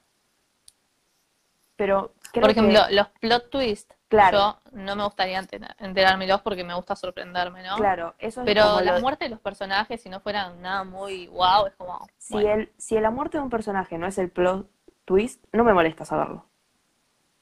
pero 1.77 2.13
creo 2.33 2.41
Por 2.41 2.49
ejemplo, 2.51 2.79
que, 2.89 2.95
los 2.95 3.07
plot 3.21 3.49
twists, 3.49 3.95
Claro. 4.09 4.37
yo 4.39 4.59
no 4.73 4.95
me 4.95 5.03
gustaría 5.05 5.39
enter- 5.39 5.75
enterármelos 5.79 6.41
porque 6.41 6.63
me 6.63 6.73
gusta 6.73 6.95
sorprenderme, 6.95 7.63
¿no? 7.63 7.77
claro, 7.77 8.15
eso 8.19 8.41
es 8.41 8.47
Pero 8.47 8.63
como 8.63 8.81
lo- 8.81 8.99
muertes 9.01 9.27
de 9.27 9.29
los 9.29 9.39
personajes, 9.39 10.01
si 10.01 10.09
no 10.09 10.19
fueran 10.19 10.61
nada 10.61 10.83
muy 10.83 11.27
wow, 11.27 11.67
es 11.67 11.75
como. 11.75 12.07
si, 12.17 12.33
bueno, 12.33 12.49
el, 12.49 12.71
si 12.77 12.99
la 12.99 13.11
muerte 13.11 13.37
de 13.37 13.43
un 13.43 13.49
personaje 13.51 13.97
no 13.99 14.07
es 14.07 14.17
el 14.17 14.29
plot 14.31 14.67
twist, 15.05 15.45
no 15.53 15.63
me 15.63 15.73
molesta 15.73 16.05
saberlo. 16.05 16.45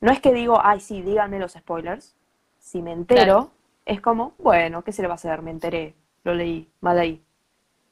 No 0.01 0.11
es 0.11 0.19
que 0.19 0.33
digo, 0.33 0.59
ay, 0.61 0.79
sí, 0.81 1.01
díganme 1.01 1.39
los 1.39 1.53
spoilers. 1.53 2.15
Si 2.59 2.81
me 2.81 2.91
entero, 2.91 3.23
Claro. 3.23 3.51
es 3.85 4.01
como, 4.01 4.33
bueno, 4.37 4.83
¿qué 4.83 4.91
se 4.91 5.01
le 5.01 5.07
va 5.07 5.13
a 5.13 5.15
hacer? 5.15 5.41
Me 5.41 5.51
enteré, 5.51 5.95
lo 6.23 6.33
leí, 6.33 6.69
mal 6.81 6.99
ahí. 6.99 7.23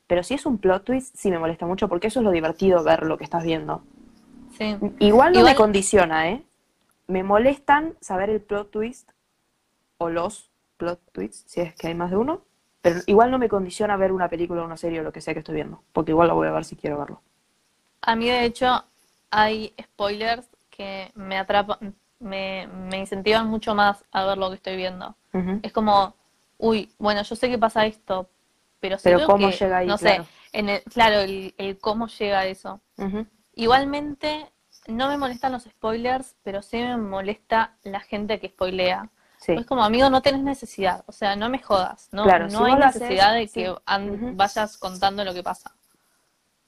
Pero 0.08 0.24
si 0.24 0.34
es 0.36 0.46
un 0.46 0.58
plot 0.60 0.84
twist, 0.84 1.16
sí 1.18 1.32
me 1.32 1.40
molesta 1.40 1.66
mucho 1.66 1.88
porque 1.90 2.08
eso 2.08 2.20
es 2.20 2.24
lo 2.26 2.32
divertido 2.32 2.84
ver 2.84 3.04
lo 3.04 3.18
que 3.18 3.24
estás 3.24 3.44
viendo. 3.44 3.84
sí. 4.58 4.78
Igual 5.00 5.34
no 5.34 5.40
Igual- 5.40 5.54
me 5.54 5.56
condiciona, 5.56 6.30
¿eh? 6.30 6.44
Me 7.08 7.24
molestan 7.24 7.96
saber 8.02 8.30
el 8.30 8.42
plot 8.42 8.72
twist 8.72 9.10
o 9.98 10.10
los 10.10 10.52
plot 10.78 11.00
twists, 11.12 11.44
si 11.52 11.62
es 11.62 11.76
que 11.76 11.88
hay 11.88 11.96
más 11.96 12.12
de 12.12 12.18
uno. 12.18 12.42
Pero 12.82 13.00
igual 13.08 13.32
no 13.32 13.40
me 13.40 13.50
condiciona 13.50 13.98
ver 13.98 14.12
una 14.12 14.30
película 14.30 14.62
o 14.62 14.66
una 14.66 14.78
serie 14.78 15.00
o 15.00 15.04
lo 15.04 15.12
que 15.12 15.22
sea 15.22 15.34
que 15.34 15.40
estoy 15.40 15.56
viendo. 15.56 15.84
Porque 15.94 16.12
igual 16.12 16.28
lo 16.28 16.36
voy 16.36 16.48
a 16.48 16.52
ver 16.52 16.66
si 16.66 16.76
quiero 16.76 17.00
verlo. 17.00 17.22
A 18.02 18.16
mí, 18.16 18.28
de 18.30 18.46
hecho, 18.46 18.84
hay 19.32 19.74
spoilers 19.82 20.48
que 20.70 21.12
me 21.16 21.38
atrapan, 21.38 21.96
me, 22.20 22.68
me 22.68 23.00
incentivan 23.00 23.48
mucho 23.48 23.74
más 23.74 24.04
a 24.12 24.26
ver 24.26 24.38
lo 24.38 24.50
que 24.50 24.56
estoy 24.56 24.76
viendo. 24.76 25.16
Es 25.64 25.74
como, 25.74 26.16
uy, 26.58 26.92
bueno, 27.00 27.24
yo 27.24 27.36
sé 27.36 27.50
que 27.50 27.58
pasa 27.58 27.86
esto, 27.86 28.30
pero, 29.04 29.26
cómo 29.26 29.50
que, 29.50 29.58
llega 29.58 29.78
ahí, 29.78 29.88
no 29.88 29.98
claro. 29.98 30.24
sé, 30.24 30.30
en 30.54 30.70
el, 30.70 30.84
claro, 30.84 31.20
el, 31.22 31.54
el 31.58 31.78
cómo 31.78 32.08
llega 32.08 32.40
a 32.40 32.46
eso. 32.46 32.82
Igualmente, 33.54 34.52
no 34.88 35.08
me 35.08 35.18
molestan 35.18 35.52
los 35.54 35.64
spoilers, 35.64 36.36
pero 36.44 36.62
sí 36.62 36.78
me 36.78 36.98
molesta 36.98 37.78
la 37.84 38.00
gente 38.00 38.40
que 38.40 38.50
spoilea. 38.50 39.10
Sí. 39.38 39.54
Es 39.54 39.66
como, 39.66 39.84
amigo, 39.84 40.10
no 40.10 40.22
tenés 40.22 40.42
necesidad, 40.42 41.04
o 41.08 41.12
sea, 41.12 41.36
no 41.36 41.50
me 41.50 41.60
jodas, 41.60 42.10
no, 42.12 42.24
Claro, 42.24 42.50
no 42.50 42.66
si 42.66 42.66
hay 42.66 42.74
haces, 42.74 43.02
necesidad 43.02 43.34
de 43.34 43.48
sí. 43.48 43.54
que 43.54 43.76
an- 43.86 44.10
Ujú. 44.10 44.36
vayas 44.36 44.78
contando 44.78 45.24
lo 45.24 45.34
que 45.34 45.44
pasa. 45.44 45.72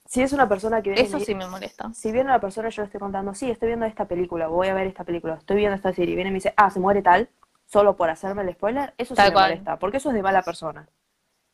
Si 0.05 0.21
es 0.21 0.31
una 0.31 0.47
persona 0.47 0.81
que 0.81 0.91
viene 0.91 1.05
Eso 1.07 1.17
y- 1.17 1.25
sí 1.25 1.35
me 1.35 1.47
molesta. 1.47 1.91
Si 1.93 2.11
viene 2.11 2.29
una 2.29 2.39
persona, 2.39 2.69
yo 2.69 2.81
le 2.81 2.85
estoy 2.85 2.99
contando, 2.99 3.33
sí, 3.33 3.49
estoy 3.51 3.67
viendo 3.67 3.85
esta 3.85 4.05
película, 4.05 4.47
voy 4.47 4.67
a 4.69 4.73
ver 4.73 4.87
esta 4.87 5.03
película, 5.03 5.35
estoy 5.35 5.57
viendo 5.57 5.75
esta 5.75 5.91
serie, 5.93 6.13
y 6.13 6.15
viene 6.15 6.29
y 6.29 6.33
me 6.33 6.37
dice, 6.37 6.53
ah, 6.55 6.69
se 6.69 6.79
muere 6.79 7.01
tal, 7.01 7.29
solo 7.65 7.95
por 7.97 8.09
hacerme 8.09 8.43
el 8.43 8.53
spoiler, 8.53 8.93
eso 8.97 9.15
sí 9.15 9.21
me 9.23 9.31
cual. 9.31 9.51
molesta, 9.51 9.79
porque 9.79 9.97
eso 9.97 10.09
es 10.09 10.15
de 10.15 10.21
mala 10.23 10.43
persona. 10.43 10.87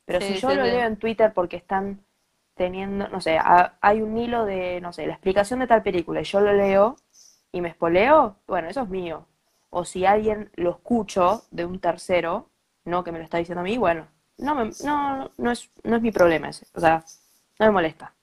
Pero 0.06 0.20
Sí, 0.20 0.26
si 0.28 0.36
yo 0.36 0.54
lo 0.56 0.64
leo 0.64 0.88
en 0.88 0.98
Twitter 0.98 1.34
porque 1.34 1.58
están 1.58 2.04
teniendo, 2.56 3.08
no 3.10 3.22
sé, 3.22 3.38
ha- 3.38 3.78
hay 3.82 4.02
un 4.02 4.18
hilo 4.18 4.46
de, 4.46 4.80
no 4.82 4.94
sé, 4.94 5.08
la 5.08 5.14
explicación 5.14 5.60
de 5.60 5.68
tal 5.68 5.82
película, 5.84 6.22
y 6.22 6.26
yo 6.26 6.40
lo 6.42 6.54
leo 6.54 6.98
y 7.52 7.62
me 7.62 7.70
espoleo, 7.70 8.36
bueno, 8.48 8.70
eso 8.70 8.82
es 8.82 8.90
mío. 8.90 9.26
O 9.70 9.86
si 9.86 10.06
alguien 10.06 10.52
lo 10.56 10.72
escucho 10.72 11.44
de 11.52 11.66
un 11.66 11.80
tercero, 11.80 12.50
no 12.86 13.04
que 13.04 13.12
me 13.12 13.18
lo 13.20 13.24
está 13.24 13.38
diciendo 13.38 13.62
a 13.62 13.64
mí, 13.64 13.78
bueno, 13.78 14.08
no, 14.38 14.56
me- 14.56 14.72
no, 14.84 15.32
no, 15.38 15.52
es, 15.52 15.70
no 15.84 15.96
es 15.96 16.02
mi 16.02 16.12
problema 16.12 16.50
ese, 16.50 16.68
o 16.76 16.80
sea, 16.80 17.04
no 17.60 17.66
me 17.68 17.72
molesta. 17.72 18.14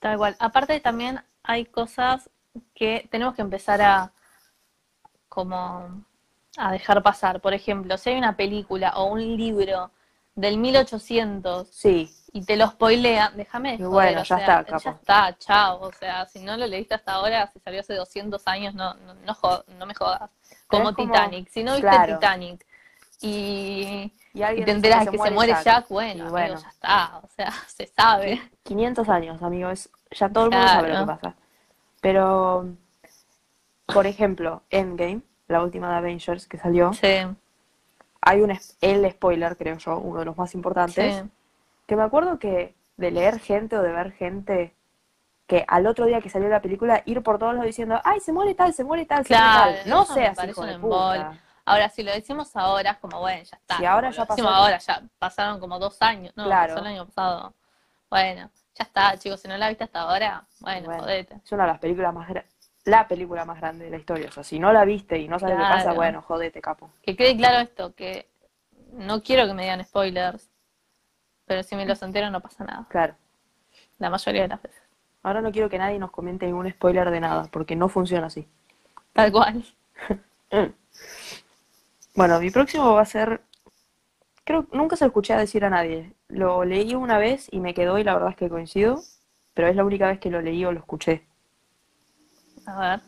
Tal 0.00 0.18
cual. 0.18 0.36
Aparte 0.38 0.80
también 0.80 1.20
hay 1.42 1.64
cosas 1.66 2.30
que 2.74 3.08
tenemos 3.10 3.34
que 3.34 3.42
empezar 3.42 3.80
a 3.82 4.12
como 5.28 6.04
a 6.56 6.72
dejar 6.72 7.02
pasar. 7.02 7.40
Por 7.40 7.54
ejemplo, 7.54 7.96
si 7.98 8.10
hay 8.10 8.18
una 8.18 8.36
película 8.36 8.92
o 8.96 9.04
un 9.06 9.20
libro 9.36 9.90
del 10.34 10.58
1800 10.58 11.68
Sí, 11.68 12.10
y 12.32 12.44
te 12.44 12.56
lo 12.56 12.66
spoilean, 12.68 13.36
déjame 13.36 13.76
de 13.76 13.86
bueno, 13.86 14.20
o 14.22 14.24
ya 14.24 14.36
sea, 14.38 14.60
está, 14.60 14.64
capo. 14.64 14.82
ya 14.84 14.90
está, 14.90 15.38
chao. 15.38 15.80
O 15.82 15.92
sea, 15.92 16.26
si 16.26 16.40
no 16.40 16.56
lo 16.56 16.66
leíste 16.66 16.94
hasta 16.94 17.12
ahora, 17.12 17.50
si 17.52 17.58
salió 17.60 17.80
hace 17.80 17.94
200 17.94 18.46
años, 18.46 18.74
no, 18.74 18.94
no, 18.94 19.14
no, 19.14 19.34
jod- 19.34 19.64
no 19.78 19.84
me 19.86 19.94
jodas. 19.94 20.30
Como, 20.66 20.94
Titanic. 20.94 21.48
Si 21.50 21.62
no 21.62 21.72
viste 21.74 21.88
claro. 21.88 22.14
Titanic 22.14 22.64
y, 23.20 24.10
y, 24.32 24.42
y 24.42 24.64
te 24.64 24.70
enteras 24.70 25.06
que 25.08 25.18
se 25.18 25.30
muere 25.30 25.52
Jack. 25.52 25.64
Jack, 25.64 25.88
bueno, 25.88 26.12
amigo, 26.22 26.30
bueno. 26.30 26.58
ya 26.60 26.68
está. 26.68 27.18
O 27.22 27.28
sea, 27.36 27.52
se 27.68 27.86
sabe. 27.88 28.40
500 28.62 29.08
años, 29.10 29.42
amigo, 29.42 29.70
es, 29.70 29.90
ya 30.10 30.28
todo 30.30 30.44
el 30.46 30.50
mundo 30.50 30.66
sabe 30.68 30.88
lo 30.88 31.00
que 31.00 31.06
pasa. 31.06 31.34
Pero, 32.00 32.66
por 33.86 34.06
ejemplo, 34.06 34.62
Endgame, 34.70 35.20
la 35.48 35.62
última 35.62 35.90
de 35.90 35.96
Avengers 35.98 36.46
que 36.48 36.56
salió, 36.58 36.92
Sí, 36.94 37.18
hay 38.22 38.40
un 38.40 38.58
el 38.80 39.10
spoiler, 39.10 39.56
creo 39.56 39.76
yo, 39.78 39.98
uno 39.98 40.20
de 40.20 40.24
los 40.24 40.36
más 40.36 40.54
importantes, 40.54 41.16
sí. 41.16 41.30
que 41.86 41.96
me 41.96 42.02
acuerdo 42.02 42.38
que 42.38 42.74
de 42.96 43.10
leer 43.10 43.38
gente 43.40 43.76
o 43.76 43.82
de 43.82 43.92
ver 43.92 44.12
gente 44.12 44.74
que 45.46 45.64
al 45.68 45.86
otro 45.86 46.06
día 46.06 46.20
que 46.20 46.30
salió 46.30 46.48
la 46.48 46.62
película 46.62 47.02
ir 47.04 47.22
por 47.22 47.38
todos 47.38 47.52
lados 47.54 47.66
diciendo, 47.66 48.00
ay, 48.04 48.20
se 48.20 48.32
muere 48.32 48.54
tal, 48.54 48.72
se 48.72 48.84
muere 48.84 49.04
tal, 49.04 49.26
se 49.26 49.34
muere 49.34 49.48
tal. 49.82 49.90
No 49.90 50.04
seas 50.04 50.42
hijo 50.48 50.64
de 50.64 50.78
puta. 50.78 51.34
Ahora, 51.64 51.88
si 51.90 52.02
lo 52.02 52.10
decimos 52.12 52.56
ahora, 52.56 52.92
es 52.92 52.98
como, 52.98 53.20
bueno, 53.20 53.42
ya 53.44 53.56
está. 53.56 53.76
Si 53.76 53.84
ahora 53.84 54.10
ya 54.10 54.24
pasó. 54.24 54.48
ahora, 54.48 54.78
ya 54.78 55.02
pasaron 55.18 55.60
como 55.60 55.78
dos 55.78 56.00
años. 56.02 56.32
No, 56.36 56.44
Claro. 56.44 56.74
pasó 56.74 56.86
el 56.86 56.92
año 56.92 57.06
pasado. 57.06 57.54
Bueno, 58.10 58.50
ya 58.74 58.84
está, 58.84 59.16
chicos, 59.18 59.40
si 59.40 59.48
no 59.48 59.56
la 59.56 59.68
viste 59.68 59.84
hasta 59.84 60.00
ahora, 60.00 60.44
bueno, 60.60 60.86
Bueno. 60.86 61.02
jodete. 61.02 61.40
Es 61.44 61.52
una 61.52 61.64
de 61.64 61.72
las 61.72 61.78
películas 61.80 62.14
más 62.14 62.28
la 62.84 63.06
película 63.08 63.44
más 63.44 63.60
grande 63.60 63.84
de 63.84 63.90
la 63.90 63.96
historia. 63.98 64.28
O 64.28 64.32
sea, 64.32 64.44
si 64.44 64.58
no 64.58 64.72
la 64.72 64.84
viste 64.84 65.18
y 65.18 65.28
no 65.28 65.38
sabes 65.38 65.56
qué 65.56 65.62
pasa, 65.62 65.92
bueno, 65.92 66.22
jodete, 66.22 66.60
capo. 66.60 66.90
Que 67.02 67.16
quede 67.16 67.36
claro 67.36 67.58
esto, 67.60 67.94
que 67.94 68.28
no 68.92 69.22
quiero 69.22 69.46
que 69.46 69.54
me 69.54 69.62
digan 69.62 69.84
spoilers, 69.84 70.48
pero 71.46 71.62
si 71.62 71.76
me 71.76 71.86
los 71.86 72.02
entero 72.02 72.30
no 72.30 72.40
pasa 72.40 72.64
nada, 72.64 72.86
Claro. 72.88 73.14
la 73.98 74.10
mayoría 74.10 74.42
de 74.42 74.48
las 74.48 74.62
veces. 74.62 74.80
Ahora 75.22 75.40
no 75.40 75.52
quiero 75.52 75.68
que 75.70 75.78
nadie 75.78 75.98
nos 75.98 76.10
comente 76.10 76.46
ningún 76.46 76.68
spoiler 76.70 77.10
de 77.10 77.20
nada, 77.20 77.48
porque 77.52 77.76
no 77.76 77.88
funciona 77.88 78.26
así. 78.26 78.46
Tal 79.12 79.30
cual. 79.30 79.64
Bueno, 82.14 82.38
mi 82.40 82.50
próximo 82.50 82.92
va 82.92 83.00
a 83.00 83.06
ser. 83.06 83.40
Creo 84.44 84.66
nunca 84.72 84.96
se 84.96 85.04
lo 85.04 85.08
escuché 85.08 85.32
a 85.32 85.38
decir 85.38 85.64
a 85.64 85.70
nadie. 85.70 86.12
Lo 86.28 86.62
leí 86.64 86.94
una 86.94 87.16
vez 87.18 87.48
y 87.50 87.58
me 87.60 87.72
quedó, 87.72 87.98
y 87.98 88.04
la 88.04 88.12
verdad 88.12 88.30
es 88.30 88.36
que 88.36 88.50
coincido, 88.50 89.00
pero 89.54 89.68
es 89.68 89.76
la 89.76 89.84
única 89.84 90.08
vez 90.08 90.18
que 90.18 90.28
lo 90.30 90.42
leí 90.42 90.62
o 90.66 90.72
lo 90.72 90.80
escuché. 90.80 91.24
A 92.66 92.78
ver. 92.80 93.00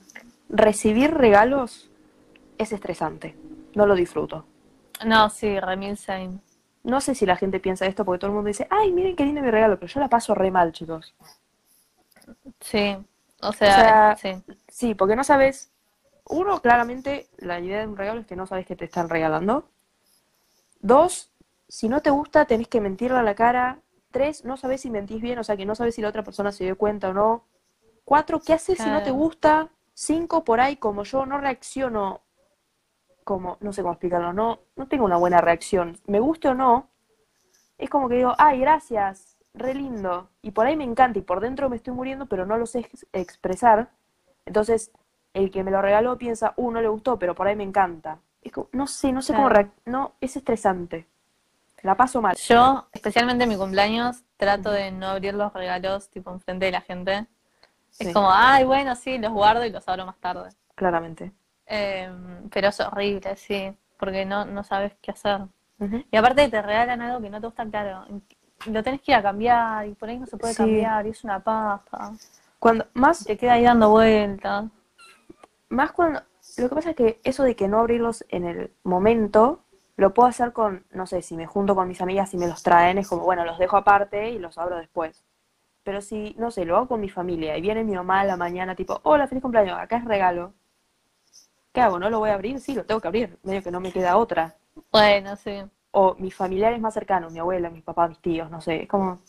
Recibir 0.49 1.15
regalos 1.15 1.91
es 2.59 2.73
estresante. 2.73 3.37
No 3.75 3.87
lo 3.87 3.95
disfruto. 3.95 4.45
No, 5.05 5.29
sí, 5.31 5.59
Remil 5.59 5.97
Same. 5.97 6.39
No 6.83 7.01
sé 7.01 7.15
si 7.15 7.27
la 7.27 7.37
gente 7.37 7.61
piensa 7.61 7.87
esto 7.87 8.05
porque 8.05 8.21
todo 8.21 8.31
el 8.31 8.35
mundo 8.35 8.49
dice, 8.49 8.67
ay, 8.71 8.93
miren 8.93 9.17
qué 9.17 9.25
lindo 9.25 9.41
mi 9.41 9.51
regalo, 9.51 9.79
pero 9.79 9.93
yo 9.93 10.01
la 10.01 10.09
paso 10.09 10.35
re 10.35 10.51
mal, 10.51 10.73
chicos. 10.73 11.15
Sí. 12.61 12.97
O 13.41 13.53
sea, 13.53 14.15
O 14.15 14.17
sea, 14.17 14.17
sí. 14.17 14.43
Sí, 14.69 14.95
porque 14.95 15.17
no 15.17 15.25
sabes. 15.25 15.71
Uno, 16.27 16.61
claramente, 16.61 17.29
la 17.39 17.61
idea 17.61 17.81
de 17.81 17.87
un 17.87 17.97
regalo 17.97 18.21
es 18.21 18.27
que 18.27 18.37
no 18.37 18.47
sabes 18.47 18.67
qué 18.67 18.77
te 18.77 18.85
están 18.87 19.09
regalando. 19.09 19.69
Dos, 20.81 21.31
si 21.69 21.89
no 21.89 22.01
te 22.01 22.11
gusta, 22.11 22.45
tenés 22.45 22.69
que 22.69 22.81
mentirle 22.81 23.19
a 23.19 23.23
la 23.23 23.35
cara. 23.35 23.81
Tres, 24.11 24.45
no 24.45 24.57
sabes 24.57 24.83
si 24.83 24.91
mentís 24.91 25.21
bien, 25.21 25.39
o 25.39 25.45
sea 25.45 25.57
que 25.57 25.67
no 25.67 25.75
sabes 25.75 25.95
si 25.95 26.03
la 26.03 26.09
otra 26.09 26.23
persona 26.23 26.53
se 26.53 26.65
dio 26.65 26.77
cuenta 26.79 27.09
o 27.11 27.13
no. 27.13 27.45
Cuatro, 28.05 28.41
¿qué 28.41 28.53
haces 28.53 28.79
si 28.79 28.89
no 28.89 29.03
te 29.03 29.11
gusta? 29.11 29.69
Cinco, 29.95 30.45
por 30.45 30.61
ahí, 30.61 30.77
como 30.77 31.05
yo 31.05 31.25
no 31.27 31.39
reacciono 31.39 32.21
como, 33.25 33.57
no 33.61 33.73
sé 33.73 33.81
cómo 33.83 33.93
explicarlo, 33.95 34.33
no, 34.33 34.59
no 34.77 34.87
tengo 34.87 35.05
una 35.07 35.17
buena 35.17 35.41
reacción. 35.41 35.99
Me 36.07 36.21
guste 36.21 36.49
o 36.49 36.55
no, 36.55 36.89
es 37.79 37.89
como 37.91 38.09
que 38.09 38.17
digo, 38.17 38.35
ay, 38.39 38.61
gracias, 38.61 39.37
re 39.55 39.75
lindo. 39.75 40.29
Y 40.43 40.51
por 40.51 40.67
ahí 40.67 40.77
me 40.77 40.85
encanta 40.85 41.19
y 41.19 41.23
por 41.23 41.41
dentro 41.41 41.71
me 41.71 41.77
estoy 41.77 41.95
muriendo, 41.95 42.27
pero 42.27 42.45
no 42.47 42.59
lo 42.59 42.67
sé 42.67 42.81
ex- 42.81 43.07
expresar. 43.13 43.91
Entonces, 44.45 44.91
el 45.33 45.51
que 45.51 45.65
me 45.65 45.71
lo 45.71 45.81
regaló 45.83 46.19
piensa, 46.19 46.55
uh, 46.57 46.71
no 46.71 46.83
le 46.83 46.89
gustó, 46.89 47.19
pero 47.19 47.35
por 47.35 47.47
ahí 47.47 47.57
me 47.57 47.65
encanta. 47.65 48.19
Es 48.43 48.53
como, 48.53 48.69
no 48.73 48.87
sé, 48.87 49.13
no 49.13 49.23
sé 49.23 49.35
cómo 49.35 49.49
Claro. 49.49 49.69
reac- 49.69 49.73
No, 49.87 50.13
es 50.21 50.37
estresante. 50.37 51.07
La 51.83 51.97
paso 51.97 52.21
mal. 52.23 52.37
Yo, 52.37 52.87
especialmente 52.93 53.45
en 53.45 53.51
mi 53.51 53.57
cumpleaños, 53.57 54.23
trato 54.37 54.71
de 54.71 54.91
no 54.91 55.09
abrir 55.09 55.35
los 55.35 55.53
regalos 55.53 56.09
tipo 56.11 56.31
enfrente 56.33 56.67
de 56.67 56.73
la 56.73 56.81
gente. 56.83 57.27
Sí, 57.95 58.09
Es 58.09 58.15
como, 58.15 58.29
ay, 58.31 58.65
bueno, 58.65 58.95
sí, 58.97 59.19
los 59.19 59.33
guardo 59.33 59.65
y 59.65 59.71
los 59.71 59.87
abro 59.89 60.05
más 60.07 60.19
tarde. 60.19 60.51
claramente. 60.75 61.33
Eh, 61.67 62.11
pero 62.53 62.69
es 62.69 62.81
horrible, 62.81 63.37
sí, 63.37 63.73
porque 63.99 64.25
no, 64.25 64.45
no 64.45 64.65
sabes 64.65 64.93
qué 65.01 65.13
hacer. 65.13 65.43
Y 66.11 66.17
aparte 66.17 66.49
te 66.49 66.61
regalan 66.63 67.01
algo 67.03 67.21
que 67.21 67.31
no 67.31 67.41
te 67.41 67.47
gusta, 67.47 67.65
claro. 67.67 68.07
Lo 68.67 68.83
tenés 68.83 69.01
que 69.01 69.13
ir 69.13 69.17
a 69.17 69.23
cambiar 69.23 69.87
y 69.87 69.95
por 69.95 70.09
ahí 70.09 70.19
no 70.19 70.27
se 70.27 70.37
puede 70.37 70.53
Sí. 70.53 70.59
cambiar 70.59 71.07
y 71.07 71.11
es 71.11 71.25
una 71.25 71.39
paja. 71.41 72.13
Cuando, 72.59 72.87
más, 72.95 73.25
Te 73.25 73.37
queda 73.37 73.55
ahí 73.55 73.65
dando 73.65 73.91
vueltas. 73.91 74.65
más 75.69 75.93
cuando, 75.93 76.23
lo 76.57 76.69
que 76.69 76.75
pasa 76.75 76.91
es 76.91 76.97
que 76.97 77.21
eso 77.25 77.43
de 77.45 77.57
que 77.57 77.69
no 77.69 77.81
abrirlos 77.81 78.25
en 78.29 78.45
el 78.45 78.73
momento, 78.85 79.61
lo 79.97 80.13
puedo 80.15 80.29
hacer 80.29 80.53
con, 80.53 80.85
no 80.91 81.07
sé, 81.07 81.23
si 81.23 81.37
me 81.37 81.47
junto 81.47 81.75
con 81.75 81.89
mis 81.89 82.01
amigas 82.01 82.33
y 82.35 82.39
me 82.39 82.49
los 82.49 82.63
traen, 82.63 82.99
es 82.99 83.09
como, 83.09 83.23
bueno, 83.25 83.45
los 83.45 83.59
dejo 83.59 83.77
aparte 83.77 84.31
y 84.31 84.39
los 84.39 84.57
abro 84.59 84.77
después. 84.77 85.23
Pero 85.85 86.01
si, 86.01 86.35
no 86.39 86.51
sé, 86.51 86.65
lo 86.65 86.77
hago 86.77 86.89
con 86.89 87.01
mi 87.01 87.09
familia 87.09 87.57
y 87.57 87.61
viene 87.63 87.85
mi 87.85 87.95
mamá 87.95 88.21
a 88.21 88.25
la 88.25 88.37
mañana, 88.37 88.75
tipo, 88.75 89.01
hola, 89.05 89.29
feliz 89.29 89.43
cumpleaños, 89.43 89.79
acá 89.79 89.99
es 89.99 90.05
regalo. 90.05 90.55
¿Qué 91.73 91.81
hago? 91.81 91.99
¿No 91.99 92.11
lo 92.11 92.19
voy 92.21 92.31
a 92.31 92.35
abrir? 92.35 92.61
Sí, 92.61 92.75
lo 92.75 92.85
tengo 92.85 93.01
que 93.01 93.09
abrir, 93.09 93.39
medio 93.43 93.63
que 93.63 93.71
no 93.71 93.81
me 93.81 93.93
queda 93.93 94.17
otra. 94.17 94.57
Bueno, 94.91 95.37
sí. 95.37 95.63
O 95.93 96.15
mis 96.19 96.35
familiares 96.35 96.81
más 96.81 96.95
cercanos, 96.95 97.33
mi 97.33 97.39
abuela, 97.39 97.71
mis 97.71 97.83
papás, 97.83 98.09
mis 98.11 98.21
tíos, 98.21 98.51
no 98.51 98.61
sé, 98.61 98.83
es 98.83 98.89
como... 98.89 99.21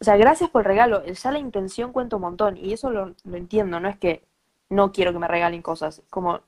O 0.00 0.04
sea, 0.04 0.16
gracias 0.16 0.50
por 0.50 0.62
el 0.62 0.66
regalo, 0.66 1.04
ya 1.04 1.30
la 1.30 1.38
intención 1.38 1.92
cuenta 1.92 2.16
un 2.16 2.22
montón 2.22 2.56
y 2.56 2.72
eso 2.72 2.90
lo, 2.90 3.14
lo 3.24 3.36
entiendo, 3.36 3.78
no 3.78 3.88
es 3.88 3.96
que 3.96 4.26
no 4.68 4.90
quiero 4.90 5.12
que 5.12 5.18
me 5.20 5.28
regalen 5.28 5.62
cosas, 5.62 6.00
es 6.00 6.04
como 6.10 6.40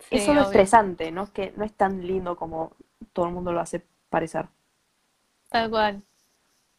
Sí, 0.00 0.16
es 0.16 0.28
estresante, 0.28 1.10
no 1.12 1.24
es 1.24 1.30
que 1.30 1.52
no 1.56 1.64
es 1.64 1.72
tan 1.74 2.06
lindo 2.06 2.36
como 2.36 2.72
todo 3.12 3.26
el 3.26 3.32
mundo 3.32 3.52
lo 3.52 3.60
hace 3.60 3.86
parecer. 4.08 4.48
Tal 5.50 5.70
cual. 5.70 6.02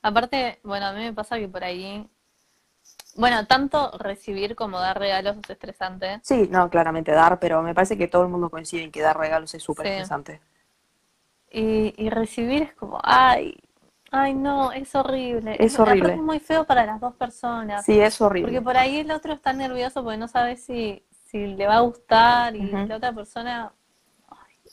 Aparte, 0.02 0.60
bueno, 0.64 0.88
a 0.88 0.94
mí 0.94 1.04
me 1.04 1.14
pasa 1.14 1.38
que 1.38 1.48
por 1.48 1.64
ahí, 1.64 2.08
bueno, 3.16 3.46
tanto 3.46 3.92
recibir 3.98 4.56
como 4.56 4.80
dar 4.80 4.98
regalos 5.00 5.38
es 5.38 5.50
estresante. 5.50 6.20
Sí, 6.24 6.48
no, 6.50 6.70
claramente 6.70 7.12
dar, 7.12 7.40
pero 7.40 7.62
me 7.62 7.74
parece 7.76 7.98
que 7.98 8.08
todo 8.08 8.24
el 8.24 8.30
mundo 8.30 8.50
coincide 8.50 8.84
en 8.84 8.92
que 8.92 9.02
dar 9.02 9.18
regalos 9.18 9.54
es 9.54 9.64
súper 9.64 9.86
Sí. 9.86 9.92
estresante. 9.92 10.42
Y, 11.52 11.94
y 11.98 12.10
recibir 12.10 12.64
es 12.64 12.74
como, 12.74 13.00
ay, 13.04 13.56
ay 14.10 14.34
no, 14.34 14.72
es 14.72 14.96
horrible. 14.96 15.58
Es 15.60 15.78
horrible. 15.78 16.14
es 16.14 16.22
muy 16.22 16.40
feo 16.40 16.66
para 16.66 16.86
las 16.86 17.00
dos 17.02 17.14
personas. 17.16 17.86
Sí, 17.86 18.00
es 18.00 18.20
horrible. 18.22 18.52
Porque 18.52 18.62
por 18.62 18.78
ahí 18.78 19.00
el 19.00 19.12
otro 19.12 19.34
está 19.34 19.52
nervioso 19.52 20.02
porque 20.04 20.18
no 20.18 20.30
sabe 20.30 20.56
si, 20.56 21.04
si 21.26 21.48
le 21.48 21.68
va 21.68 21.78
a 21.78 21.82
gustar 21.82 22.56
y 22.56 22.64
la 22.72 22.96
otra 22.96 23.12
persona, 23.12 23.74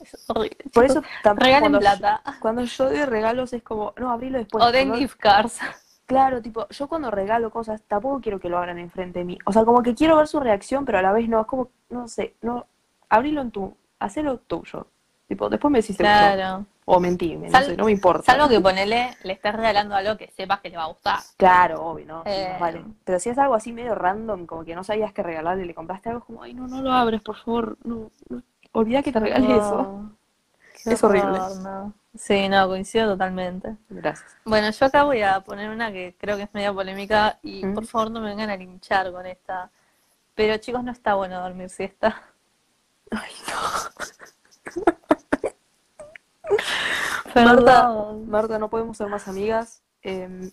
es 0.00 0.24
horrible. 0.28 0.56
Por 0.72 0.84
eso 0.84 1.02
tampoco 1.22 1.44
regalen 1.44 1.60
cuando, 1.60 1.78
plata. 1.80 2.22
cuando 2.40 2.64
yo 2.64 2.84
doy 2.84 3.04
regalos 3.04 3.52
es 3.52 3.62
como, 3.62 3.92
no, 3.96 4.10
abrilo 4.10 4.38
después. 4.38 4.64
o 4.64 4.72
den 4.72 4.94
gift 4.94 5.18
cards. 5.18 5.58
Claro, 6.06 6.40
tipo, 6.40 6.66
yo 6.70 6.88
cuando 6.88 7.10
regalo 7.10 7.50
cosas 7.50 7.82
tampoco 7.86 8.20
quiero 8.22 8.40
que 8.40 8.48
lo 8.48 8.56
abran 8.56 8.78
enfrente 8.78 9.18
de 9.18 9.24
mí. 9.26 9.38
O 9.44 9.52
sea, 9.52 9.66
como 9.66 9.82
que 9.82 9.94
quiero 9.94 10.16
ver 10.16 10.26
su 10.26 10.40
reacción, 10.40 10.86
pero 10.86 10.98
a 10.98 11.02
la 11.02 11.12
vez 11.12 11.28
no, 11.28 11.38
es 11.40 11.46
como, 11.46 11.70
no 11.90 12.08
sé, 12.08 12.34
no, 12.40 12.66
abrilo 13.10 13.42
en 13.42 13.50
tu, 13.50 13.76
hacelo 13.98 14.38
tuyo. 14.38 14.86
Tipo, 15.28 15.50
después 15.50 15.70
me 15.70 15.82
decís. 15.82 15.98
Claro. 15.98 16.64
O 16.86 16.98
mentime, 16.98 17.50
no 17.50 17.60
sé, 17.60 17.76
no 17.76 17.84
me 17.84 17.92
importa. 17.92 18.32
Salvo 18.32 18.48
que 18.48 18.58
ponele, 18.60 19.14
le 19.22 19.34
estés 19.34 19.54
regalando 19.54 19.94
algo 19.94 20.16
que 20.16 20.30
sepas 20.30 20.60
que 20.60 20.70
le 20.70 20.78
va 20.78 20.84
a 20.84 20.86
gustar. 20.86 21.18
Claro, 21.36 21.84
obvio, 21.84 22.06
¿no? 22.06 22.22
Eh. 22.24 22.56
vale. 22.58 22.82
Pero 23.04 23.20
si 23.20 23.28
es 23.28 23.36
algo 23.36 23.54
así 23.54 23.74
medio 23.74 23.94
random, 23.94 24.46
como 24.46 24.64
que 24.64 24.74
no 24.74 24.82
sabías 24.82 25.12
qué 25.12 25.22
regalarle 25.22 25.64
y 25.64 25.66
le 25.66 25.74
compraste 25.74 26.08
algo, 26.08 26.24
como, 26.24 26.42
ay, 26.42 26.54
no, 26.54 26.66
no 26.66 26.80
lo 26.80 26.90
abres, 26.90 27.20
por 27.20 27.36
favor, 27.36 27.76
no, 27.84 28.10
no. 28.30 28.42
Olvida 28.78 29.02
que 29.02 29.12
te 29.12 29.20
regalé 29.20 29.56
eso. 29.56 30.10
Qué 30.84 30.92
Es 30.94 31.04
horrible. 31.04 31.38
no. 31.62 31.92
Sí, 32.16 32.48
no, 32.48 32.66
coincido 32.68 33.12
totalmente. 33.12 33.76
Gracias. 33.90 34.36
Bueno, 34.44 34.70
yo 34.70 34.86
acá 34.86 35.04
voy 35.04 35.22
a 35.22 35.40
poner 35.40 35.70
una 35.70 35.92
que 35.92 36.16
creo 36.18 36.36
que 36.36 36.44
es 36.44 36.54
medio 36.54 36.74
polémica 36.74 37.38
y 37.42 37.64
Mm. 37.64 37.74
por 37.74 37.86
favor 37.86 38.10
no 38.10 38.20
me 38.20 38.28
vengan 38.30 38.50
a 38.50 38.56
linchar 38.56 39.12
con 39.12 39.26
esta. 39.26 39.70
Pero 40.34 40.56
chicos, 40.58 40.82
no 40.84 40.90
está 40.92 41.14
bueno 41.14 41.40
dormir 41.40 41.68
siesta. 41.70 42.22
Ay, 43.10 43.30
Perdón. 47.34 47.64
Marta, 47.64 47.92
Marta, 48.26 48.58
no 48.58 48.70
podemos 48.70 48.96
ser 48.96 49.08
más 49.08 49.28
amigas. 49.28 49.82
Eh, 50.02 50.50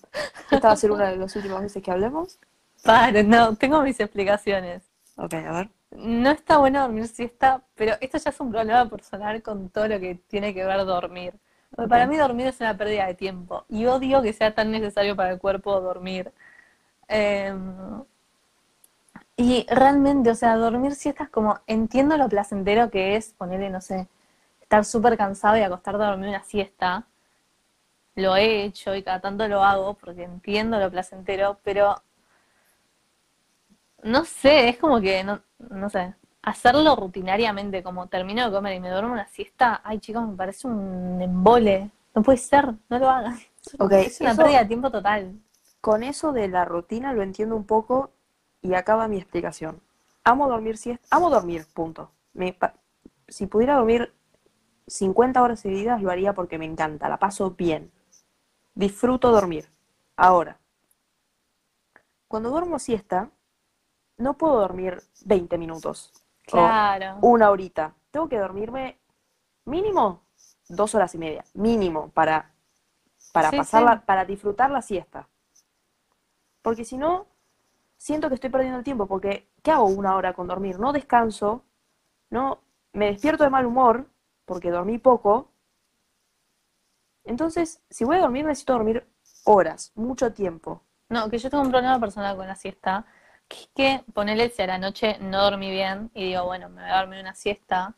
esta 0.51 0.67
va 0.67 0.73
a 0.73 0.77
ser 0.77 0.91
una 0.91 1.07
de 1.09 1.17
las 1.17 1.35
últimas 1.35 1.61
veces 1.61 1.81
que 1.81 1.91
hablemos. 1.91 2.39
Paren, 2.83 3.29
no, 3.29 3.55
tengo 3.55 3.81
mis 3.81 3.99
explicaciones. 3.99 4.83
Ok, 5.15 5.33
a 5.35 5.51
ver. 5.51 5.69
No 5.97 6.29
está 6.31 6.57
bueno 6.57 6.81
dormir 6.81 7.07
siesta, 7.07 7.63
pero 7.75 7.93
esto 8.01 8.17
ya 8.17 8.29
es 8.29 8.39
un 8.39 8.51
problema 8.51 8.89
personal 8.89 9.41
con 9.41 9.69
todo 9.69 9.87
lo 9.87 9.99
que 9.99 10.15
tiene 10.27 10.53
que 10.53 10.65
ver 10.65 10.85
dormir. 10.85 11.33
Porque 11.75 11.89
Para 11.89 12.07
mí 12.07 12.17
dormir 12.17 12.47
es 12.47 12.59
una 12.61 12.77
pérdida 12.77 13.07
de 13.07 13.15
tiempo 13.15 13.65
y 13.69 13.85
odio 13.85 14.21
que 14.21 14.33
sea 14.33 14.53
tan 14.53 14.71
necesario 14.71 15.15
para 15.15 15.31
el 15.31 15.39
cuerpo 15.39 15.79
dormir. 15.81 16.31
Eh, 17.09 17.53
y 19.37 19.65
realmente, 19.69 20.29
o 20.31 20.35
sea, 20.35 20.55
dormir 20.57 20.95
siestas 20.95 21.29
como 21.29 21.59
entiendo 21.67 22.17
lo 22.17 22.27
placentero 22.29 22.89
que 22.89 23.15
es 23.15 23.33
ponerle, 23.33 23.69
no 23.69 23.81
sé, 23.81 24.07
estar 24.61 24.85
súper 24.85 25.17
cansado 25.17 25.57
y 25.57 25.61
acostarte 25.61 26.03
a 26.03 26.07
dormir 26.07 26.29
una 26.29 26.43
siesta. 26.43 27.07
Lo 28.15 28.35
he 28.35 28.63
hecho 28.63 28.95
y 28.95 29.03
cada 29.03 29.21
tanto 29.21 29.47
lo 29.47 29.63
hago 29.63 29.93
porque 29.93 30.23
entiendo 30.23 30.79
lo 30.79 30.89
placentero, 30.89 31.59
pero 31.63 32.01
no 34.03 34.23
sé, 34.25 34.69
es 34.69 34.77
como 34.77 35.01
que, 35.01 35.23
no, 35.23 35.41
no 35.59 35.89
sé, 35.89 36.15
hacerlo 36.41 36.95
rutinariamente, 36.95 37.83
como 37.83 38.07
termino 38.07 38.45
de 38.45 38.51
comer 38.51 38.75
y 38.75 38.79
me 38.79 38.89
duermo 38.89 39.13
una 39.13 39.27
siesta, 39.27 39.81
ay 39.83 39.99
chicos, 39.99 40.27
me 40.27 40.35
parece 40.35 40.67
un 40.67 41.21
embole. 41.21 41.91
No 42.13 42.23
puede 42.23 42.37
ser, 42.37 42.73
no 42.89 42.99
lo 42.99 43.09
hagan. 43.09 43.37
Ok, 43.79 43.91
es 43.93 44.21
una 44.21 44.31
eso- 44.31 44.41
pérdida 44.43 44.59
de 44.59 44.65
tiempo 44.65 44.91
total. 44.91 45.39
Con 45.81 46.03
eso 46.03 46.31
de 46.31 46.47
la 46.47 46.65
rutina 46.65 47.13
lo 47.13 47.21
entiendo 47.21 47.55
un 47.55 47.65
poco 47.65 48.11
y 48.61 48.73
acaba 48.73 49.07
mi 49.07 49.17
explicación. 49.17 49.81
Amo 50.23 50.47
dormir 50.47 50.77
siesta, 50.77 51.05
amo 51.15 51.29
dormir, 51.29 51.65
punto. 51.73 52.11
Me 52.33 52.57
si 53.27 53.45
pudiera 53.47 53.75
dormir 53.75 54.11
50 54.87 55.41
horas 55.43 55.59
seguidas 55.59 56.01
lo 56.01 56.11
haría 56.11 56.33
porque 56.33 56.57
me 56.57 56.65
encanta, 56.65 57.09
la 57.09 57.17
paso 57.17 57.51
bien. 57.51 57.91
Disfruto 58.73 59.31
dormir. 59.31 59.67
Ahora, 60.15 60.59
cuando 62.27 62.49
duermo 62.49 62.79
siesta, 62.79 63.29
no 64.17 64.33
puedo 64.37 64.59
dormir 64.59 65.01
20 65.25 65.57
minutos 65.57 66.11
o 66.51 66.51
Claro. 66.51 67.17
una 67.21 67.49
horita. 67.49 67.95
Tengo 68.11 68.29
que 68.29 68.37
dormirme 68.39 68.97
mínimo 69.65 70.21
dos 70.69 70.95
horas 70.95 71.13
y 71.15 71.17
media, 71.17 71.43
mínimo 71.53 72.09
para, 72.09 72.51
para 73.31 73.49
Sí, 73.51 73.57
pasarla, 73.57 73.97
sí. 73.97 74.03
para 74.05 74.25
disfrutar 74.25 74.71
la 74.71 74.81
siesta. 74.81 75.27
Porque 76.61 76.83
si 76.85 76.97
no, 76.97 77.27
siento 77.97 78.29
que 78.29 78.35
estoy 78.35 78.49
perdiendo 78.49 78.79
el 78.79 78.83
tiempo, 78.85 79.07
porque 79.07 79.49
¿qué 79.63 79.71
hago 79.71 79.85
una 79.85 80.15
hora 80.15 80.33
con 80.33 80.47
dormir? 80.47 80.79
No 80.79 80.93
descanso, 80.93 81.63
no, 82.29 82.59
me 82.93 83.07
despierto 83.11 83.43
de 83.43 83.49
mal 83.51 83.65
humor, 83.65 84.07
porque 84.45 84.71
dormí 84.71 84.97
poco. 84.97 85.49
Entonces, 87.25 87.81
si 87.89 88.05
voy 88.05 88.17
a 88.17 88.21
dormir, 88.21 88.45
necesito 88.45 88.73
dormir 88.73 89.05
horas, 89.43 89.91
mucho 89.95 90.31
tiempo. 90.33 90.81
No, 91.09 91.29
que 91.29 91.37
yo 91.37 91.49
tengo 91.49 91.63
un 91.63 91.71
problema 91.71 91.99
personal 91.99 92.35
con 92.35 92.47
la 92.47 92.55
siesta, 92.55 93.05
que 93.75 94.03
ponerle 94.13 94.49
si 94.49 94.61
a 94.61 94.67
la 94.67 94.77
noche 94.77 95.17
no 95.19 95.41
dormí 95.43 95.69
bien 95.71 96.11
y 96.13 96.25
digo, 96.25 96.45
bueno, 96.45 96.69
me 96.69 96.81
voy 96.81 96.91
a 96.91 96.97
dormir 96.99 97.19
una 97.21 97.35
siesta, 97.35 97.95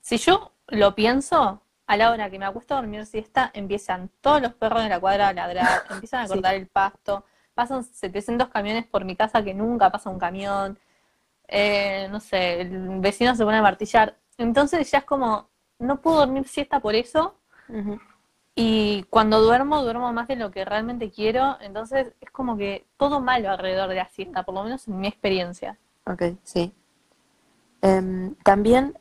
Si 0.00 0.18
yo 0.18 0.52
lo 0.68 0.94
pienso, 0.94 1.62
a 1.86 1.96
la 1.96 2.10
hora 2.10 2.30
que 2.30 2.38
me 2.38 2.44
acuesto 2.46 2.74
a 2.74 2.78
dormir 2.78 3.06
siesta, 3.06 3.50
empiezan 3.54 4.10
todos 4.20 4.40
los 4.42 4.54
perros 4.54 4.82
de 4.82 4.88
la 4.88 5.00
cuadra 5.00 5.28
a 5.28 5.32
ladrar, 5.32 5.82
empiezan 5.90 6.20
a 6.22 6.26
Sí. 6.26 6.32
cortar 6.34 6.54
el 6.54 6.66
pasto, 6.66 7.24
pasan 7.54 7.82
700 7.84 8.48
camiones 8.48 8.86
por 8.86 9.04
mi 9.04 9.16
casa 9.16 9.42
que 9.42 9.54
nunca 9.54 9.90
pasa 9.90 10.10
un 10.10 10.18
camión, 10.18 10.78
eh, 11.48 12.08
no 12.10 12.20
sé, 12.20 12.60
el 12.62 13.00
vecino 13.00 13.34
se 13.34 13.44
pone 13.44 13.58
a 13.58 13.62
martillar. 13.62 14.16
Entonces 14.38 14.90
ya 14.90 14.98
es 14.98 15.04
como, 15.04 15.48
no 15.78 16.00
puedo 16.00 16.18
dormir 16.18 16.46
siesta 16.48 16.80
por 16.80 16.94
eso, 16.94 17.38
y 18.56 19.02
cuando 19.10 19.40
duermo, 19.40 19.82
duermo 19.82 20.12
más 20.12 20.28
de 20.28 20.36
lo 20.36 20.50
que 20.50 20.64
realmente 20.64 21.10
quiero, 21.10 21.56
entonces 21.60 22.12
es 22.20 22.30
como 22.30 22.56
que 22.56 22.86
todo 22.96 23.20
malo 23.20 23.50
alrededor 23.50 23.88
de 23.88 23.96
la 23.96 24.08
siesta, 24.08 24.44
por 24.44 24.54
lo 24.54 24.62
menos 24.62 24.86
en 24.86 25.00
mi 25.00 25.08
experiencia. 25.08 25.78
Ok, 26.06 26.22
sí. 26.44 26.72
Em, 27.82 28.34
también 28.36 28.96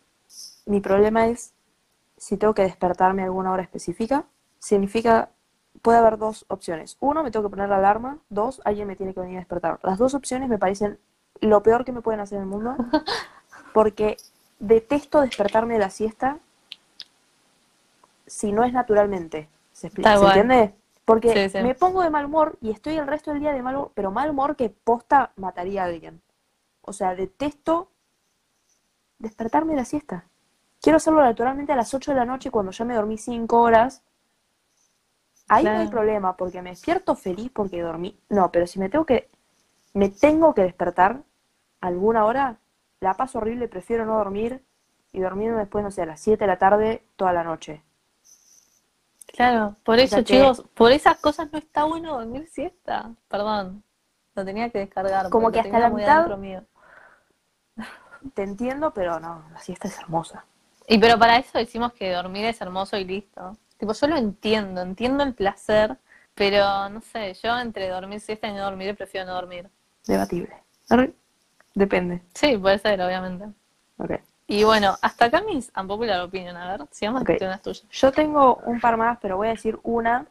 mi 0.65 0.79
problema 0.79 1.27
es 1.27 1.53
si 2.17 2.37
tengo 2.37 2.53
que 2.53 2.63
despertarme 2.63 3.21
a 3.21 3.25
alguna 3.25 3.51
hora 3.51 3.61
específica. 3.61 4.25
Significa, 4.57 5.29
puede 5.81 5.99
haber 5.99 6.17
dos 6.17 6.45
opciones. 6.47 6.97
Uno, 6.99 7.23
me 7.23 7.29
tengo 7.29 7.45
que 7.45 7.51
poner 7.51 7.69
la 7.69 7.77
alarma. 7.77 8.19
Dos, 8.29 8.61
alguien 8.65 8.87
me 8.87 8.95
tiene 8.95 9.13
que 9.13 9.19
venir 9.19 9.37
a 9.37 9.41
despertar. 9.41 9.79
Las 9.83 9.99
dos 9.99 10.15
opciones 10.15 10.49
me 10.49 10.57
parecen 10.57 10.99
lo 11.41 11.61
peor 11.61 11.85
que 11.85 11.91
me 11.91 12.01
pueden 12.01 12.21
hacer 12.21 12.37
en 12.37 12.43
el 12.43 12.49
mundo. 12.49 12.75
Porque 13.73 14.17
detesto 14.59 15.21
despertarme 15.21 15.73
de 15.73 15.79
la 15.79 15.89
siesta 15.89 16.39
si 18.25 18.51
no 18.51 18.63
es 18.63 18.73
naturalmente. 18.73 19.49
¿Se, 19.71 19.89
¿se 19.89 20.25
entiende? 20.25 20.75
Porque 21.05 21.33
Sí, 21.33 21.49
sí. 21.49 21.59
me 21.59 21.75
pongo 21.75 22.01
de 22.03 22.09
mal 22.09 22.25
humor 22.25 22.57
y 22.61 22.71
estoy 22.71 22.95
el 22.95 23.07
resto 23.07 23.31
del 23.31 23.41
día 23.41 23.51
de 23.53 23.61
mal 23.63 23.75
humor, 23.75 23.91
pero 23.95 24.11
mal 24.11 24.29
humor 24.29 24.55
que 24.55 24.69
posta 24.69 25.33
mataría 25.35 25.83
a 25.83 25.85
alguien. 25.87 26.21
O 26.81 26.93
sea, 26.93 27.15
detesto 27.15 27.89
despertarme 29.17 29.71
de 29.73 29.79
la 29.79 29.85
siesta. 29.85 30.25
Quiero 30.79 30.97
hacerlo 30.97 31.23
naturalmente 31.23 31.71
a 31.73 31.75
las 31.75 31.95
8 31.95 32.11
de 32.11 32.17
la 32.17 32.25
noche 32.25 32.51
cuando 32.51 32.71
ya 32.71 32.85
me 32.85 32.93
dormí 32.93 33.17
5 33.17 33.59
horas. 33.59 34.03
Ahí 35.47 35.63
no 35.63 35.69
hay 35.71 35.75
Claro. 35.77 35.91
problema 35.91 36.35
porque 36.35 36.61
me 36.61 36.71
despierto 36.71 37.15
feliz 37.15 37.49
porque 37.53 37.81
dormí. 37.81 38.19
No, 38.29 38.51
pero 38.51 38.67
si 38.67 38.77
me 38.79 38.89
tengo 38.89 39.05
que 39.05 39.29
me 39.93 40.09
tengo 40.09 40.53
que 40.53 40.63
despertar 40.63 41.23
alguna 41.81 42.25
hora, 42.25 42.59
la 43.01 43.15
paso 43.15 43.39
horrible, 43.39 43.67
prefiero 43.69 44.05
no 44.05 44.17
dormir 44.17 44.63
y 45.13 45.19
dormirme 45.21 45.59
después, 45.59 45.83
no 45.83 45.91
sé, 45.91 46.03
a 46.03 46.07
las 46.07 46.21
7 46.21 46.45
de 46.45 46.47
la 46.47 46.59
tarde 46.59 47.03
toda 47.17 47.33
la 47.33 47.43
noche. 47.43 47.83
Claro, 49.33 49.75
por 49.83 49.97
O 49.97 50.01
eso, 50.01 50.17
que- 50.17 50.23
chicos, 50.23 50.63
por 50.75 50.91
esas 50.91 51.17
cosas 51.17 51.51
no 51.51 51.57
está 51.57 51.85
bueno 51.85 52.13
dormir 52.19 52.47
siesta. 52.49 53.11
Perdón, 53.27 53.83
lo 54.35 54.45
tenía 54.45 54.69
que 54.69 54.77
descargar. 54.79 55.29
Como 55.31 55.51
que 55.51 55.59
hasta 55.59 55.79
la 55.79 55.89
mitad- 55.89 56.37
mío. 56.37 56.63
Te 58.35 58.43
entiendo, 58.43 58.93
pero 58.93 59.19
no, 59.19 59.43
la 59.51 59.59
siesta 59.59 59.87
es 59.87 59.97
hermosa. 59.99 60.45
Y 60.87 60.99
pero 60.99 61.17
para 61.17 61.37
eso 61.37 61.57
decimos 61.57 61.93
que 61.93 62.11
dormir 62.13 62.45
es 62.45 62.61
hermoso 62.61 62.95
y 62.95 63.05
listo. 63.05 63.57
Tipo, 63.77 63.93
yo 63.93 64.07
lo 64.07 64.17
entiendo, 64.17 64.81
entiendo 64.81 65.23
el 65.23 65.33
placer, 65.33 65.97
pero 66.35 66.87
no 66.89 67.01
sé, 67.01 67.33
yo 67.33 67.57
entre 67.59 67.89
dormir 67.89 68.19
siesta 68.21 68.47
y 68.47 68.53
no 68.53 68.59
dormir 68.59 68.95
prefiero 68.95 69.25
no 69.25 69.33
dormir. 69.33 69.67
Debatible. 70.05 70.53
Depende. 71.73 72.21
Sí, 72.35 72.55
puede 72.57 72.77
ser, 72.77 73.01
obviamente. 73.01 73.45
Ok. 73.97 74.11
Y 74.53 74.63
bueno, 74.65 74.95
hasta 75.01 75.25
acá 75.25 75.41
mis 75.41 75.71
unpopular 75.75 76.21
opinion. 76.21 76.55
A 76.55 76.77
ver, 76.77 76.87
sigamos 76.91 77.23
Ok. 77.23 77.29
discutiendo 77.29 77.53
las 77.53 77.61
tuyas. 77.63 77.87
Yo 77.89 78.11
tengo 78.11 78.57
un 78.67 78.79
par 78.79 78.97
más, 78.97 79.17
pero 79.19 79.35
voy 79.35 79.47
a 79.47 79.51
decir 79.51 79.79
una 79.81 80.27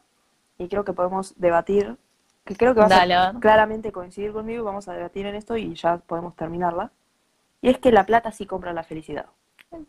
y 0.57 0.69
creo 0.69 0.85
que 0.85 0.93
podemos 0.93 1.37
debatir, 1.37 1.97
que 2.45 2.55
creo 2.55 2.73
que 2.73 2.79
vas 2.79 2.89
Dale, 2.89 3.15
a 3.15 3.33
claramente 3.41 3.91
coincidir 3.91 4.31
conmigo 4.31 4.61
y 4.61 4.65
vamos 4.65 4.87
a 4.87 4.93
debatir 4.93 5.25
en 5.25 5.35
esto 5.35 5.57
y 5.57 5.75
ya 5.75 5.97
podemos 5.97 6.37
terminarla. 6.37 6.89
Y 7.61 7.67
es 7.69 7.79
que 7.79 7.91
la 7.91 8.05
plata 8.05 8.31
sí 8.31 8.45
compra 8.45 8.71
la 8.71 8.85
felicidad. 8.85 9.25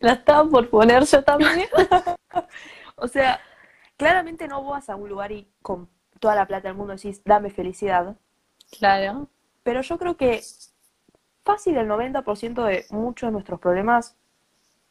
La 0.01 0.11
estaba 0.11 0.43
por 0.49 0.69
poner 0.69 1.05
yo 1.05 1.23
también. 1.23 1.69
O 2.97 3.07
sea, 3.07 3.39
claramente 3.95 4.49
no 4.49 4.65
vas 4.65 4.89
a 4.89 4.97
un 4.97 5.07
lugar 5.07 5.31
y 5.31 5.47
con 5.61 5.87
toda 6.19 6.35
la 6.35 6.45
plata 6.45 6.67
del 6.67 6.75
mundo 6.77 6.93
decís, 6.93 7.21
dame 7.23 7.51
felicidad, 7.51 8.17
claro. 8.79 9.27
pero 9.63 9.81
yo 9.81 9.97
creo 9.97 10.17
que 10.17 10.41
fácil 11.45 11.77
el 11.77 11.87
90% 11.87 12.63
de 12.65 12.85
muchos 12.89 13.27
de 13.27 13.31
nuestros 13.31 13.59
problemas 13.61 14.15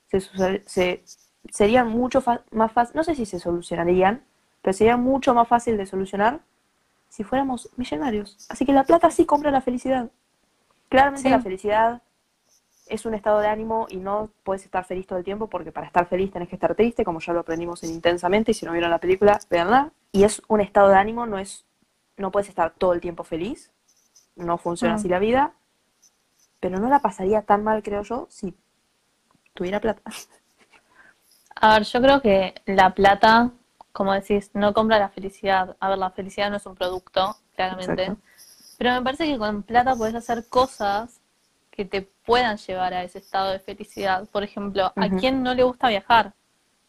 se, 0.09 0.63
se- 0.67 1.05
serían 1.51 1.89
mucho 1.89 2.23
más 2.53 2.73
fácil, 2.73 2.97
no 2.97 3.05
sé 3.05 3.15
si 3.15 3.27
se 3.27 3.39
solucionarían, 3.39 4.23
pero 4.63 4.73
sería 4.73 4.97
mucho 4.97 5.35
más 5.35 5.47
fácil 5.49 5.77
de 5.77 5.87
solucionar 5.87 6.41
si 7.09 7.23
fuéramos 7.23 7.69
millonarios. 7.77 8.47
Así 8.49 8.65
que 8.65 8.73
la 8.73 8.85
plata 8.85 9.11
sí 9.11 9.27
compra 9.27 9.51
la 9.51 9.61
felicidad. 9.61 10.11
Claramente 10.89 11.29
Sí. 11.29 11.31
la 11.31 11.41
felicidad 11.41 12.03
es 12.87 13.07
un 13.07 13.15
estado 13.15 13.41
de 13.41 13.49
ánimo 13.49 13.87
y 13.89 13.97
no 13.97 14.31
puedes 14.43 14.65
estar 14.65 14.85
feliz 14.85 15.07
todo 15.07 15.19
el 15.19 15.25
tiempo 15.25 15.49
porque 15.49 15.73
para 15.73 15.87
estar 15.87 16.07
feliz 16.07 16.31
tenés 16.33 16.49
que 16.49 16.57
estar 16.57 16.75
triste, 16.75 17.05
como 17.05 17.21
ya 17.21 17.33
lo 17.33 17.41
aprendimos 17.41 17.83
en 17.83 17.91
Intensamente, 17.91 18.51
y 18.51 18.55
si 18.55 18.67
no 18.67 18.73
vieron 18.73 18.91
la 18.91 18.99
película, 18.99 19.39
véanla. 19.51 19.93
Y 20.13 20.25
es 20.25 20.43
un 20.49 20.61
estado 20.61 20.89
de 20.89 20.97
ánimo, 20.97 21.27
no 21.27 21.39
es, 21.39 21.65
no 22.17 22.31
puedes 22.31 22.49
estar 22.49 22.73
todo 22.75 22.93
el 22.93 23.01
tiempo 23.01 23.25
feliz, 23.25 23.71
no 24.37 24.59
funciona 24.59 24.95
Mm. 24.95 24.97
así 24.97 25.09
la 25.09 25.19
vida, 25.19 25.53
pero 26.61 26.79
no 26.79 26.89
la 26.89 27.01
pasaría 27.01 27.43
tan 27.43 27.63
mal, 27.65 27.83
creo 27.83 28.03
yo, 28.03 28.27
si 28.31 28.55
tuviera 29.55 29.81
plata. 29.81 30.03
A 31.57 31.75
ver, 31.75 31.85
yo 31.85 32.03
creo 32.03 32.21
que 32.21 32.55
la 32.67 32.95
plata, 32.95 33.51
como 33.93 34.13
decís, 34.13 34.51
no 34.55 34.75
compra 34.75 34.99
la 34.99 35.09
felicidad. 35.09 35.77
A 35.81 35.89
ver, 35.89 35.99
la 35.99 36.11
felicidad 36.11 36.51
no 36.51 36.57
es 36.57 36.67
un 36.67 36.75
producto, 36.75 37.37
claramente. 37.55 38.03
Exacto. 38.03 38.23
Pero 38.77 38.93
me 38.93 39.03
parece 39.03 39.27
que 39.27 39.39
con 39.39 39.63
plata 39.63 39.95
puedes 39.95 40.15
hacer 40.15 40.49
cosas 40.49 41.21
que 41.71 41.85
te 41.85 42.03
puedan 42.03 42.57
llevar 42.57 42.93
a 42.95 43.03
ese 43.03 43.19
estado 43.19 43.51
de 43.51 43.61
felicidad. 43.61 44.29
Por 44.29 44.43
ejemplo, 44.43 44.93
¿a 44.95 45.09
quién 45.09 45.43
no 45.43 45.55
le 45.55 45.63
gusta 45.63 45.89
viajar? 45.89 46.35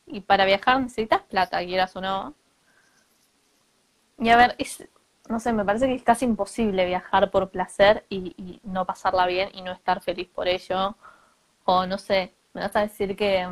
Y 0.08 0.22
para 0.22 0.46
viajar 0.46 0.80
necesitas 0.82 1.22
plata, 1.22 1.60
quieras 1.60 1.96
o 1.96 2.02
no. 2.02 2.36
Y 4.20 4.30
a 4.30 4.38
ver, 4.38 4.56
es, 4.58 4.88
no 5.30 5.40
sé, 5.40 5.54
me 5.54 5.66
parece 5.66 5.88
que 5.88 5.96
es 5.96 6.04
casi 6.04 6.26
imposible 6.26 6.86
viajar 6.86 7.32
por 7.32 7.50
placer 7.50 8.06
y, 8.10 8.36
y 8.38 8.62
no 8.64 8.86
pasarla 8.86 9.26
bien 9.26 9.50
y 9.54 9.62
no 9.62 9.72
estar 9.72 10.02
feliz 10.02 10.28
por 10.28 10.48
ello. 10.48 10.96
O 11.66 11.86
no 11.88 11.98
sé, 11.98 12.35
me 12.56 12.62
vas 12.62 12.76
a 12.76 12.82
decir 12.82 13.16
que, 13.16 13.48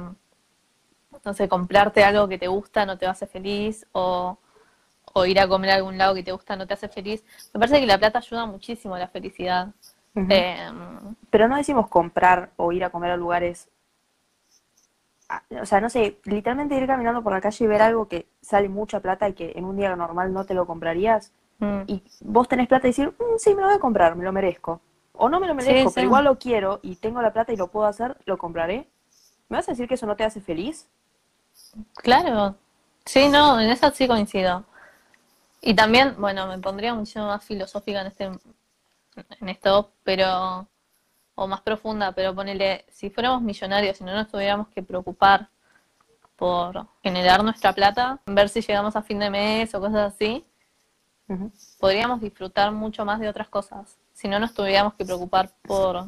no 1.26 1.34
sé, 1.34 1.48
comprarte 1.48 2.04
algo 2.04 2.28
que 2.28 2.38
te 2.38 2.48
gusta 2.48 2.86
no 2.86 2.98
te 2.98 3.06
va 3.06 3.12
a 3.12 3.14
hacer 3.14 3.28
feliz 3.30 3.86
o, 3.92 4.38
o 5.14 5.26
ir 5.26 5.40
a 5.40 5.48
comer 5.48 5.72
a 5.72 5.76
algún 5.76 5.98
lado 5.98 6.16
que 6.16 6.24
te 6.24 6.32
gusta 6.32 6.56
no 6.56 6.68
te 6.68 6.74
hace 6.76 6.90
feliz. 6.90 7.24
Me 7.54 7.60
parece 7.62 7.80
que 7.82 7.88
la 7.88 7.98
plata 8.00 8.20
ayuda 8.20 8.46
muchísimo 8.46 8.96
a 8.96 9.00
la 9.00 9.10
felicidad. 9.10 9.70
Eh, 10.30 10.70
Pero 11.32 11.48
no 11.48 11.58
decimos 11.58 11.90
comprar 11.90 12.52
o 12.58 12.72
ir 12.72 12.84
a 12.86 12.92
comer 12.92 13.12
a 13.12 13.18
lugares. 13.18 13.70
ah, 15.30 15.44
O 15.62 15.66
sea, 15.66 15.82
no 15.82 15.90
sé, 15.90 16.20
literalmente 16.26 16.76
ir 16.76 16.88
caminando 16.88 17.24
por 17.24 17.34
la 17.34 17.42
calle 17.42 17.64
y 17.66 17.68
ver 17.68 17.82
algo 17.82 18.08
que 18.08 18.28
sale 18.42 18.70
mucha 18.70 19.00
plata 19.00 19.28
y 19.30 19.34
que 19.34 19.54
en 19.56 19.66
un 19.66 19.76
día 19.78 19.96
normal 19.96 20.34
no 20.34 20.46
te 20.46 20.54
lo 20.54 20.66
comprarías. 20.66 21.32
mm, 21.60 21.88
Y 21.88 22.04
vos 22.22 22.48
tenés 22.48 22.68
plata 22.68 22.88
y 22.88 22.92
decir, 22.92 23.10
"Mm, 23.20 23.38
sí, 23.38 23.56
me 23.56 23.62
lo 23.62 23.68
voy 23.68 23.78
a 23.78 23.80
comprar, 23.80 24.16
me 24.16 24.24
lo 24.26 24.32
merezco. 24.34 24.82
O 25.14 25.30
no 25.30 25.40
me 25.40 25.48
lo 25.48 25.56
merezco, 25.56 25.90
sí. 25.90 25.96
pero 25.96 26.06
igual 26.08 26.26
lo 26.26 26.40
quiero 26.40 26.80
y 26.84 26.96
tengo 26.98 27.22
la 27.22 27.34
plata 27.34 27.54
y 27.54 27.58
lo 27.58 27.70
puedo 27.70 27.88
hacer, 27.88 28.18
lo 28.26 28.38
compraré. 28.38 28.90
¿Me 29.54 29.60
vas 29.60 29.70
a 29.70 29.74
decir 29.74 29.88
que 29.88 29.94
eso 29.94 30.08
no 30.08 30.16
te 30.16 30.24
hace 30.24 30.42
feliz? 30.42 30.88
Claro, 31.98 32.56
sí, 33.06 33.30
no, 33.30 33.62
en 33.62 33.70
eso 33.70 33.92
sí 33.92 34.08
coincido. 34.08 34.66
Y 35.62 35.76
también, 35.76 36.16
bueno, 36.18 36.48
me 36.48 36.58
pondría 36.58 36.96
muchísimo 36.96 37.28
más 37.28 37.46
filosófica 37.46 38.02
en 38.02 38.08
este, 38.08 38.24
en 38.24 39.50
esto, 39.50 39.92
pero, 40.04 40.68
o 41.36 41.46
más 41.46 41.62
profunda, 41.62 42.14
pero 42.14 42.34
ponele, 42.34 42.84
si 42.90 43.12
fuéramos 43.12 43.44
millonarios 43.44 44.02
y 44.02 44.04
no 44.04 44.16
nos 44.16 44.28
tuviéramos 44.28 44.70
que 44.70 44.82
preocupar 44.82 45.48
por 46.36 46.88
generar 47.04 47.44
nuestra 47.44 47.74
plata, 47.74 48.20
ver 48.26 48.50
si 48.50 48.60
llegamos 48.60 48.96
a 48.96 49.04
fin 49.04 49.20
de 49.20 49.30
mes 49.30 49.76
o 49.76 49.80
cosas 49.80 50.16
así, 50.16 50.44
podríamos 51.80 52.22
disfrutar 52.22 52.72
mucho 52.72 53.06
más 53.06 53.20
de 53.20 53.30
otras 53.30 53.50
cosas. 53.50 54.00
Si 54.14 54.28
no 54.28 54.40
nos 54.40 54.56
tuviéramos 54.56 54.96
que 54.96 55.06
preocupar 55.06 55.52
por, 55.62 56.08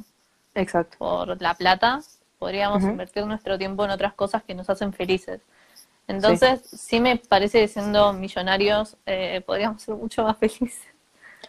Exacto. 0.55 0.97
por 0.97 1.39
la 1.39 1.53
plata, 1.53 2.01
podríamos 2.45 2.84
invertir 2.84 3.25
nuestro 3.25 3.58
tiempo 3.58 3.84
en 3.86 3.89
otras 3.89 4.13
cosas 4.13 4.43
que 4.43 4.53
nos 4.53 4.69
hacen 4.69 4.93
felices. 4.93 5.41
Entonces, 6.08 6.62
sí, 6.62 6.99
me 6.99 7.15
parece 7.17 7.60
que 7.62 7.67
siendo 7.67 8.13
millonarios 8.13 8.97
eh, 9.08 9.41
podríamos 9.43 9.81
ser 9.81 9.95
mucho 9.95 10.23
más 10.23 10.38
felices. 10.38 10.79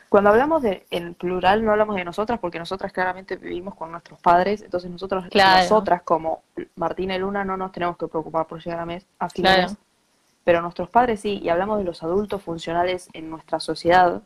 Cuando 0.09 0.31
hablamos 0.31 0.63
de 0.63 0.87
en 0.91 1.13
plural, 1.13 1.63
no 1.63 1.73
hablamos 1.73 1.97
de 1.97 2.05
nosotras, 2.07 2.39
porque 2.39 2.59
nosotras 2.59 2.95
claramente 2.95 3.37
vivimos 3.37 3.75
con 3.75 3.93
nuestros 3.93 4.19
padres, 4.21 4.63
entonces 4.63 4.91
nosotros, 4.91 5.27
Claro. 5.31 5.65
nosotras 5.65 6.01
como 6.01 6.45
Martina 6.77 7.15
y 7.15 7.19
Luna 7.19 7.45
no 7.45 7.59
nos 7.59 7.73
tenemos 7.73 7.99
que 7.99 8.09
preocupar 8.09 8.47
por 8.47 8.65
llegar 8.65 8.81
a 8.81 8.87
mes, 8.87 9.05
a 9.19 9.29
fin 9.29 9.45
de 9.45 9.57
mes. 9.59 9.77
Pero 10.45 10.63
nuestros 10.63 10.89
padres 10.89 11.21
sí, 11.21 11.41
y 11.43 11.51
hablamos 11.51 11.77
de 11.77 11.85
los 11.85 12.03
adultos 12.03 12.41
funcionales 12.43 13.11
en 13.13 13.29
nuestra 13.29 13.61
sociedad. 13.61 14.23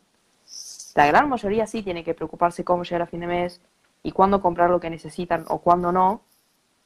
La 0.95 1.05
gran 1.07 1.27
mayoría 1.27 1.67
sí 1.67 1.83
tiene 1.83 2.05
que 2.05 2.13
preocuparse 2.13 2.63
cómo 2.63 2.83
llegar 2.83 3.01
a 3.01 3.07
fin 3.07 3.19
de 3.19 3.27
mes 3.27 3.59
y 4.03 4.13
cuándo 4.13 4.41
comprar 4.41 4.69
lo 4.69 4.79
que 4.79 4.89
necesitan 4.89 5.43
o 5.49 5.59
cuándo 5.59 5.91
no, 5.91 6.21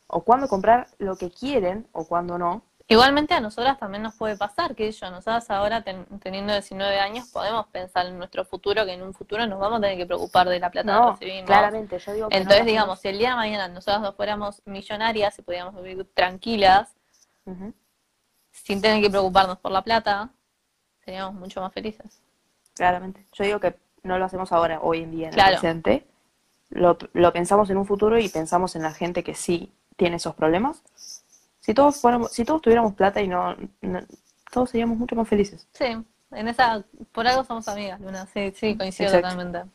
o 0.08 0.24
cuándo 0.24 0.48
comprar 0.48 0.88
lo 1.00 1.16
que 1.18 1.32
quieren 1.32 1.88
o 1.92 2.06
cuándo 2.08 2.38
no. 2.38 2.62
Igualmente 2.88 3.34
a 3.34 3.40
nosotras 3.40 3.80
también 3.80 4.04
nos 4.04 4.14
puede 4.16 4.38
pasar, 4.38 4.76
que 4.76 4.92
yo, 4.92 5.10
nosotras 5.10 5.50
ahora 5.50 5.82
ten- 5.84 6.06
teniendo 6.20 6.54
19 6.54 7.00
años 7.00 7.30
podemos 7.30 7.66
pensar 7.68 8.06
en 8.06 8.18
nuestro 8.20 8.46
futuro, 8.46 8.86
que 8.86 8.94
en 8.94 9.02
un 9.02 9.12
futuro 9.16 9.48
nos 9.48 9.60
vamos 9.60 9.80
a 9.80 9.82
tener 9.82 9.98
que 9.98 10.06
preocupar 10.06 10.48
de 10.48 10.60
la 10.60 10.70
plata 10.70 10.92
que 10.94 11.00
No, 11.00 11.12
recibimos. 11.14 11.46
claramente, 11.48 11.98
yo 11.98 12.14
digo 12.14 12.30
que 12.30 12.38
Entonces, 12.38 12.66
digamos, 12.68 13.00
si 13.00 13.08
el 13.08 13.18
día 13.18 13.30
de 13.32 13.36
mañana 13.38 13.68
nosotras 13.70 14.02
nos 14.02 14.16
fuéramos 14.16 14.62
millonarias 14.66 15.40
y 15.40 15.42
pudiéramos 15.42 15.76
vivir 15.82 16.08
tranquilas, 16.14 16.96
sin 18.52 18.82
tener 18.82 19.02
que 19.02 19.10
preocuparnos 19.10 19.58
por 19.58 19.72
la 19.72 19.82
plata, 19.84 20.30
seríamos 21.04 21.34
mucho 21.34 21.62
más 21.62 21.74
felices. 21.74 22.22
Claramente. 22.76 23.26
Yo 23.34 23.46
digo 23.46 23.60
que 23.60 23.76
no 24.04 24.20
lo 24.20 24.26
hacemos 24.26 24.52
ahora, 24.52 24.80
hoy 24.82 25.02
en 25.02 25.12
día, 25.12 25.28
en 25.30 25.34
Claro. 25.34 25.54
el 25.54 25.60
presente. 25.60 26.06
Lo, 26.70 26.98
lo 27.14 27.34
pensamos 27.34 27.70
en 27.72 27.78
un 27.78 27.86
futuro 27.86 28.20
y 28.20 28.30
pensamos 28.30 28.76
en 28.76 28.84
la 28.84 28.92
gente 28.94 29.24
que 29.24 29.34
sí 29.34 29.72
tiene 29.96 30.18
esos 30.18 30.36
problemas. 30.36 30.82
Si 31.60 31.74
todos 31.74 32.00
fuéramos, 32.00 32.32
si 32.32 32.46
todos 32.46 32.62
tuviéramos 32.62 32.94
plata 32.94 33.22
y 33.22 33.28
no, 33.28 33.56
no- 33.82 34.02
todos 34.52 34.70
seríamos 34.70 34.98
mucho 34.98 35.16
más 35.16 35.28
felices. 35.28 35.68
Sí, 35.74 35.86
en 36.32 36.48
esa, 36.48 36.84
por 37.12 37.28
algo 37.28 37.44
somos 37.44 37.68
amigas, 37.68 38.00
Luna, 38.00 38.28
sí, 38.28 38.54
sí, 38.56 38.78
coincido 38.78 39.10
Exacto. 39.10 39.28
totalmente. 39.36 39.72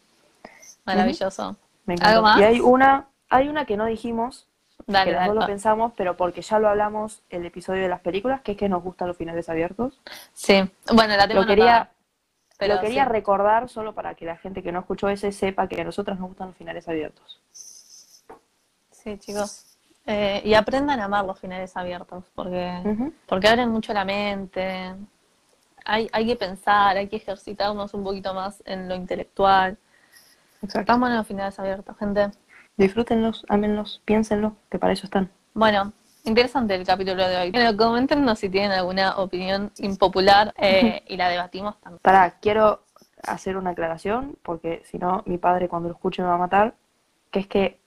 Maravilloso. 0.85 1.57
Me 1.87 1.95
encanta. 1.95 2.11
¿Algo 2.11 2.23
más? 2.23 2.41
Y 2.41 2.45
hay 2.45 2.61
una, 2.61 3.09
hay 3.29 3.49
una 3.49 3.65
que 3.65 3.77
no 3.77 3.87
dijimos, 3.87 4.47
Dale, 4.87 5.11
que 5.11 5.17
dale. 5.17 5.27
dos 5.29 5.35
lo 5.41 5.47
pensamos, 5.47 5.93
pero 5.97 6.17
porque 6.17 6.43
ya 6.43 6.59
lo 6.59 6.69
hablamos 6.69 7.23
el 7.29 7.45
episodio 7.45 7.83
de 7.83 7.89
las 7.89 8.01
películas, 8.01 8.41
que 8.43 8.53
es 8.53 8.59
que 8.59 8.69
nos 8.69 8.83
gustan 8.83 9.09
los 9.09 9.17
finales 9.17 9.49
abiertos. 9.49 10.01
Sí, 10.33 10.63
bueno, 10.95 11.17
la 11.17 11.29
tengo 11.29 11.43
Lo 11.43 11.47
quería, 11.47 11.91
pero 12.59 12.75
lo 12.75 12.81
quería 12.81 13.05
sí. 13.05 13.11
recordar 13.11 13.69
solo 13.69 13.95
para 13.95 14.15
que 14.15 14.25
la 14.25 14.37
gente 14.37 14.63
que 14.63 14.73
no 14.73 14.81
escuchó 14.81 15.09
ese 15.09 15.33
sepa 15.33 15.69
que 15.69 15.81
a 15.81 15.85
nosotras 15.85 16.19
nos 16.19 16.29
gustan 16.29 16.49
los 16.49 16.57
finales 16.57 16.89
abiertos. 16.89 17.41
Sí, 18.91 19.19
chicos. 19.19 19.70
Eh, 20.07 20.43
y 20.45 20.55
aprendan 20.55 20.99
a 20.99 21.05
amar 21.05 21.25
los 21.25 21.39
finales 21.39 21.77
abiertos, 21.77 22.25
porque, 22.35 23.09
porque 23.27 23.49
abren 23.49 23.71
mucho 23.71 23.93
la 23.93 24.05
mente. 24.05 24.95
Hay, 25.85 26.09
hay 26.13 26.27
que 26.27 26.37
pensar, 26.37 26.97
hay 26.97 27.09
que 27.09 27.17
ejercitarnos 27.17 27.95
un 27.95 28.05
poquito 28.05 28.35
más 28.35 28.63
en 28.67 28.89
lo 28.89 28.95
intelectual. 28.95 29.79
Exacto. 30.63 30.93
Vamos 30.93 31.11
a 31.11 31.17
los 31.17 31.27
finales 31.27 31.59
abiertos, 31.59 31.97
gente. 31.99 32.31
Disfrútenlos, 32.77 33.45
ámenlos, 33.49 34.03
piénsenlos, 34.05 34.53
que 34.71 34.79
para 34.79 34.93
eso 34.93 35.07
están. 35.07 35.31
Bueno, 35.55 35.93
interesante 36.25 36.75
el 36.75 36.87
capítulo 36.87 37.27
de 37.27 37.37
hoy. 37.37 37.51
Bueno, 37.51 37.77
coméntenos 37.77 38.39
si 38.39 38.49
tienen 38.49 38.73
alguna 38.73 39.17
opinión 39.19 39.73
impopular 39.79 40.55
eh, 40.57 41.03
y 41.07 41.17
la 41.17 41.29
debatimos 41.29 41.79
también. 41.81 42.01
Pará, 42.03 42.37
quiero 42.41 42.85
hacer 43.23 43.57
una 43.57 43.71
aclaración, 43.71 44.37
porque 44.43 44.83
si 44.87 44.99
no, 44.99 45.23
mi 45.27 45.39
padre 45.39 45.69
cuando 45.69 45.89
lo 45.89 45.95
escuche 45.95 46.23
me 46.23 46.29
va 46.29 46.35
a 46.35 46.39
matar, 46.39 46.75
que 47.31 47.41
es 47.41 47.47
que 47.47 47.80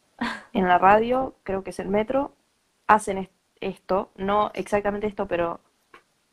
en 0.54 0.67
la 0.67 0.78
radio, 0.78 1.34
creo 1.43 1.63
que 1.63 1.71
es 1.71 1.80
el 1.80 1.89
metro, 1.89 2.32
hacen 2.88 3.17
es- 3.17 3.30
esto, 3.62 4.10
no 4.15 4.52
exactamente 4.54 5.08
esto, 5.08 5.28
pero 5.28 5.60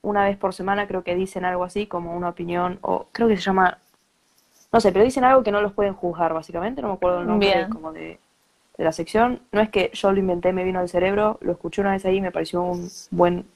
una 0.02 0.24
vez 0.24 0.36
por 0.36 0.52
semana 0.54 0.86
creo 0.88 1.04
que 1.04 1.14
dicen 1.14 1.44
algo 1.44 1.64
así, 1.64 1.86
como 1.86 2.16
una 2.16 2.28
opinión, 2.30 2.78
o 2.82 3.06
creo 3.12 3.28
que 3.28 3.36
se 3.36 3.42
llama, 3.42 3.78
no 4.72 4.80
sé, 4.80 4.92
pero 4.92 5.04
dicen 5.04 5.24
algo 5.24 5.42
que 5.42 5.52
no 5.52 5.60
los 5.62 5.72
pueden 5.72 5.94
juzgar, 5.94 6.32
básicamente, 6.34 6.82
no 6.82 6.88
me 6.88 6.94
acuerdo 6.94 7.20
el 7.20 7.26
nombre 7.26 7.48
Bien. 7.50 7.70
como 7.70 7.92
de, 7.92 8.18
de 8.78 8.84
la 8.84 8.92
sección. 8.92 9.42
No 9.52 9.60
es 9.60 9.68
que 9.70 9.90
yo 9.94 10.10
lo 10.12 10.18
inventé, 10.18 10.52
me 10.52 10.64
vino 10.64 10.80
al 10.80 10.88
cerebro, 10.88 11.38
lo 11.42 11.52
escuché 11.52 11.82
una 11.82 11.92
vez 11.92 12.04
ahí 12.04 12.16
y 12.16 12.20
me 12.20 12.32
pareció 12.32 12.62
un 12.62 12.88
buen, 13.10 13.46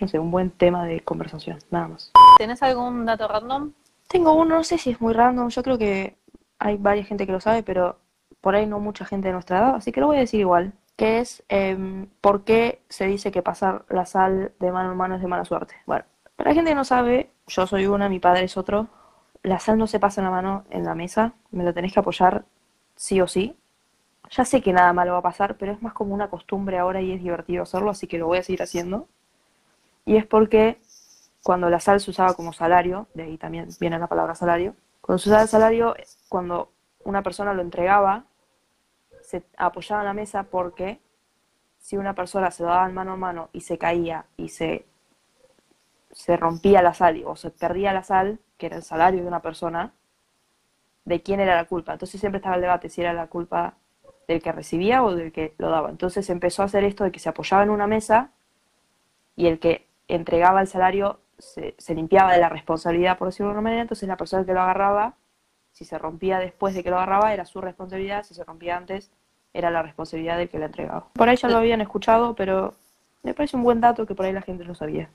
no 0.00 0.08
sé, 0.08 0.18
un 0.18 0.30
buen 0.30 0.50
tema 0.50 0.84
de 0.86 1.00
conversación, 1.00 1.58
nada 1.70 1.88
más. 1.88 2.12
¿Tenés 2.38 2.62
algún 2.62 3.04
dato 3.04 3.26
random? 3.26 3.72
Tengo 4.08 4.32
uno, 4.34 4.56
no 4.56 4.64
sé 4.64 4.78
si 4.78 4.90
es 4.90 5.00
muy 5.00 5.12
random, 5.12 5.48
yo 5.48 5.62
creo 5.62 5.78
que 5.78 6.16
hay 6.58 6.76
varias 6.76 7.08
gente 7.08 7.26
que 7.26 7.32
lo 7.32 7.40
sabe, 7.40 7.62
pero 7.62 7.96
por 8.40 8.54
ahí 8.54 8.66
no 8.66 8.80
mucha 8.80 9.04
gente 9.04 9.28
de 9.28 9.34
nuestra 9.34 9.58
edad, 9.58 9.74
así 9.76 9.92
que 9.92 10.00
lo 10.00 10.06
voy 10.08 10.16
a 10.18 10.20
decir 10.20 10.40
igual, 10.40 10.72
que 10.96 11.20
es 11.20 11.44
em, 11.48 12.06
por 12.20 12.44
qué 12.44 12.82
se 12.88 13.06
dice 13.06 13.30
que 13.30 13.42
pasar 13.42 13.84
la 13.88 14.06
sal 14.06 14.52
de 14.58 14.72
mano 14.72 14.92
en 14.92 14.98
mano 14.98 15.14
es 15.16 15.22
de 15.22 15.28
mala 15.28 15.44
suerte. 15.44 15.74
Bueno, 15.86 16.04
para 16.36 16.50
la 16.50 16.54
gente 16.54 16.70
que 16.70 16.74
no 16.74 16.84
sabe, 16.84 17.30
yo 17.46 17.66
soy 17.66 17.86
una, 17.86 18.08
mi 18.08 18.18
padre 18.20 18.44
es 18.44 18.56
otro, 18.56 18.88
la 19.42 19.58
sal 19.60 19.78
no 19.78 19.86
se 19.86 20.00
pasa 20.00 20.20
en 20.20 20.26
la 20.26 20.30
mano 20.30 20.64
en 20.70 20.84
la 20.84 20.94
mesa, 20.94 21.32
me 21.50 21.64
la 21.64 21.72
tenés 21.72 21.92
que 21.92 22.00
apoyar 22.00 22.44
sí 22.96 23.20
o 23.20 23.26
sí. 23.26 23.56
Ya 24.30 24.44
sé 24.44 24.60
que 24.60 24.72
nada 24.72 24.92
malo 24.92 25.12
va 25.12 25.18
a 25.18 25.22
pasar, 25.22 25.56
pero 25.56 25.72
es 25.72 25.82
más 25.82 25.94
como 25.94 26.14
una 26.14 26.28
costumbre 26.28 26.78
ahora 26.78 27.00
y 27.00 27.12
es 27.12 27.22
divertido 27.22 27.62
hacerlo, 27.62 27.90
así 27.90 28.06
que 28.06 28.18
lo 28.18 28.26
voy 28.26 28.38
a 28.38 28.42
seguir 28.42 28.62
haciendo. 28.62 29.08
Y 30.04 30.16
es 30.16 30.26
porque 30.26 30.78
cuando 31.42 31.70
la 31.70 31.80
sal 31.80 32.00
se 32.00 32.10
usaba 32.10 32.34
como 32.34 32.52
salario, 32.52 33.06
de 33.14 33.22
ahí 33.22 33.38
también 33.38 33.68
viene 33.80 33.98
la 33.98 34.06
palabra 34.06 34.34
salario, 34.34 34.74
cuando 35.00 35.18
se 35.18 35.30
usaba 35.30 35.42
el 35.42 35.48
salario, 35.48 35.94
cuando 36.28 36.70
una 37.04 37.22
persona 37.22 37.54
lo 37.54 37.62
entregaba, 37.62 38.24
se 39.28 39.42
apoyaba 39.58 40.00
en 40.00 40.06
la 40.06 40.14
mesa 40.14 40.44
porque 40.44 41.00
si 41.78 41.98
una 41.98 42.14
persona 42.14 42.50
se 42.50 42.64
daba 42.64 42.88
mano 42.88 43.12
a 43.12 43.16
mano 43.16 43.50
y 43.52 43.60
se 43.60 43.76
caía 43.76 44.24
y 44.38 44.48
se, 44.48 44.86
se 46.12 46.38
rompía 46.38 46.80
la 46.80 46.94
sal 46.94 47.22
o 47.26 47.36
se 47.36 47.50
perdía 47.50 47.92
la 47.92 48.02
sal, 48.02 48.40
que 48.56 48.66
era 48.66 48.76
el 48.76 48.82
salario 48.82 49.20
de 49.20 49.28
una 49.28 49.42
persona, 49.42 49.92
de 51.04 51.22
quién 51.22 51.40
era 51.40 51.56
la 51.56 51.66
culpa. 51.66 51.92
Entonces 51.92 52.18
siempre 52.18 52.38
estaba 52.38 52.56
el 52.56 52.62
debate 52.62 52.88
si 52.88 53.02
era 53.02 53.12
la 53.12 53.26
culpa 53.26 53.74
del 54.26 54.42
que 54.42 54.50
recibía 54.50 55.04
o 55.04 55.14
del 55.14 55.30
que 55.30 55.54
lo 55.58 55.68
daba. 55.68 55.90
Entonces 55.90 56.30
empezó 56.30 56.62
a 56.62 56.66
hacer 56.66 56.84
esto 56.84 57.04
de 57.04 57.12
que 57.12 57.18
se 57.18 57.28
apoyaba 57.28 57.62
en 57.62 57.70
una 57.70 57.86
mesa 57.86 58.30
y 59.36 59.46
el 59.46 59.58
que 59.58 59.86
entregaba 60.08 60.62
el 60.62 60.68
salario 60.68 61.20
se, 61.38 61.74
se 61.76 61.94
limpiaba 61.94 62.32
de 62.32 62.40
la 62.40 62.48
responsabilidad, 62.48 63.18
por 63.18 63.28
decirlo 63.28 63.48
de 63.48 63.50
alguna 63.50 63.64
manera, 63.64 63.82
entonces 63.82 64.08
la 64.08 64.16
persona 64.16 64.46
que 64.46 64.54
lo 64.54 64.62
agarraba, 64.62 65.16
si 65.72 65.84
se 65.84 65.98
rompía 65.98 66.38
después 66.38 66.74
de 66.74 66.82
que 66.82 66.88
lo 66.90 66.96
agarraba, 66.96 67.34
era 67.34 67.44
su 67.44 67.60
responsabilidad, 67.60 68.24
si 68.24 68.34
se 68.34 68.42
rompía 68.42 68.76
antes, 68.76 69.12
era 69.52 69.70
la 69.70 69.82
responsabilidad 69.82 70.38
del 70.38 70.48
que 70.48 70.58
la 70.58 70.66
entregaba. 70.66 71.08
Por 71.12 71.28
ahí 71.28 71.36
ya 71.36 71.48
lo 71.48 71.58
habían 71.58 71.80
escuchado, 71.80 72.34
pero 72.34 72.74
me 73.22 73.34
parece 73.34 73.56
un 73.56 73.62
buen 73.62 73.80
dato 73.80 74.06
que 74.06 74.14
por 74.14 74.26
ahí 74.26 74.32
la 74.32 74.42
gente 74.42 74.64
no 74.64 74.74
sabía. 74.74 75.10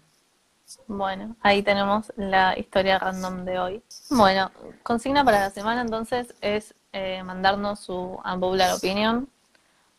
Bueno, 0.88 1.36
ahí 1.42 1.62
tenemos 1.62 2.12
la 2.16 2.58
historia 2.58 2.98
random 2.98 3.46
de 3.46 3.60
hoy. 3.60 3.84
Bueno, 4.10 4.52
consigna 4.82 5.24
para 5.24 5.42
la 5.42 5.50
semana 5.50 5.82
entonces 5.82 6.34
es 6.42 6.74
eh, 6.94 7.22
mandarnos 7.24 7.80
su 7.80 8.20
unpopular 8.24 8.74
opinion 8.74 9.28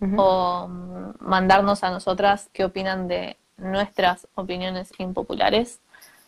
Ujú. 0.01 0.15
o 0.21 0.69
mm, 0.69 1.15
mandarnos 1.21 1.85
a 1.85 1.91
nosotras 1.91 2.49
qué 2.53 2.65
opinan 2.65 3.09
de 3.09 3.37
nuestras 3.57 4.27
opiniones 4.35 4.93
impopulares. 4.99 5.81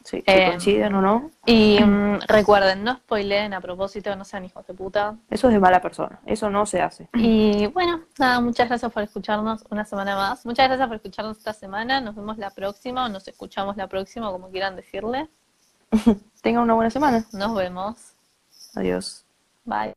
Sí, 0.06 0.22
si 0.24 0.32
eh, 0.32 0.46
coinciden 0.46 0.94
o 0.94 1.02
no, 1.02 1.32
Y 1.46 1.80
mm, 1.82 2.20
recuerden, 2.28 2.84
no 2.84 2.94
spoileen 2.94 3.52
a 3.54 3.60
propósito, 3.60 4.14
no 4.14 4.24
sean 4.24 4.44
hijos 4.44 4.64
de 4.64 4.72
puta. 4.72 5.16
eso 5.28 5.48
es 5.48 5.54
de 5.54 5.58
mala 5.58 5.82
persona, 5.82 6.20
eso 6.24 6.48
no 6.48 6.64
se 6.64 6.80
hace. 6.80 7.08
Y 7.14 7.66
bueno, 7.66 8.02
nada, 8.16 8.40
muchas 8.40 8.68
gracias 8.68 8.92
por 8.92 9.02
escucharnos 9.02 9.64
una 9.68 9.84
semana 9.84 10.14
más. 10.14 10.46
Muchas 10.46 10.68
gracias 10.68 10.86
por 10.86 10.96
escucharnos 10.96 11.38
esta 11.38 11.52
semana. 11.52 12.00
Nos 12.00 12.14
vemos 12.14 12.38
la 12.38 12.50
próxima 12.50 13.06
o 13.06 13.08
nos 13.08 13.26
escuchamos 13.26 13.76
la 13.76 13.88
próxima, 13.88 14.30
como 14.30 14.48
quieran 14.48 14.76
decirle. 14.76 15.28
Tengan 16.40 16.62
una 16.62 16.74
buena 16.74 16.90
semana. 16.90 17.26
Nos 17.32 17.54
vemos. 17.56 18.14
Adiós. 18.76 19.24
Bye. 19.64 19.96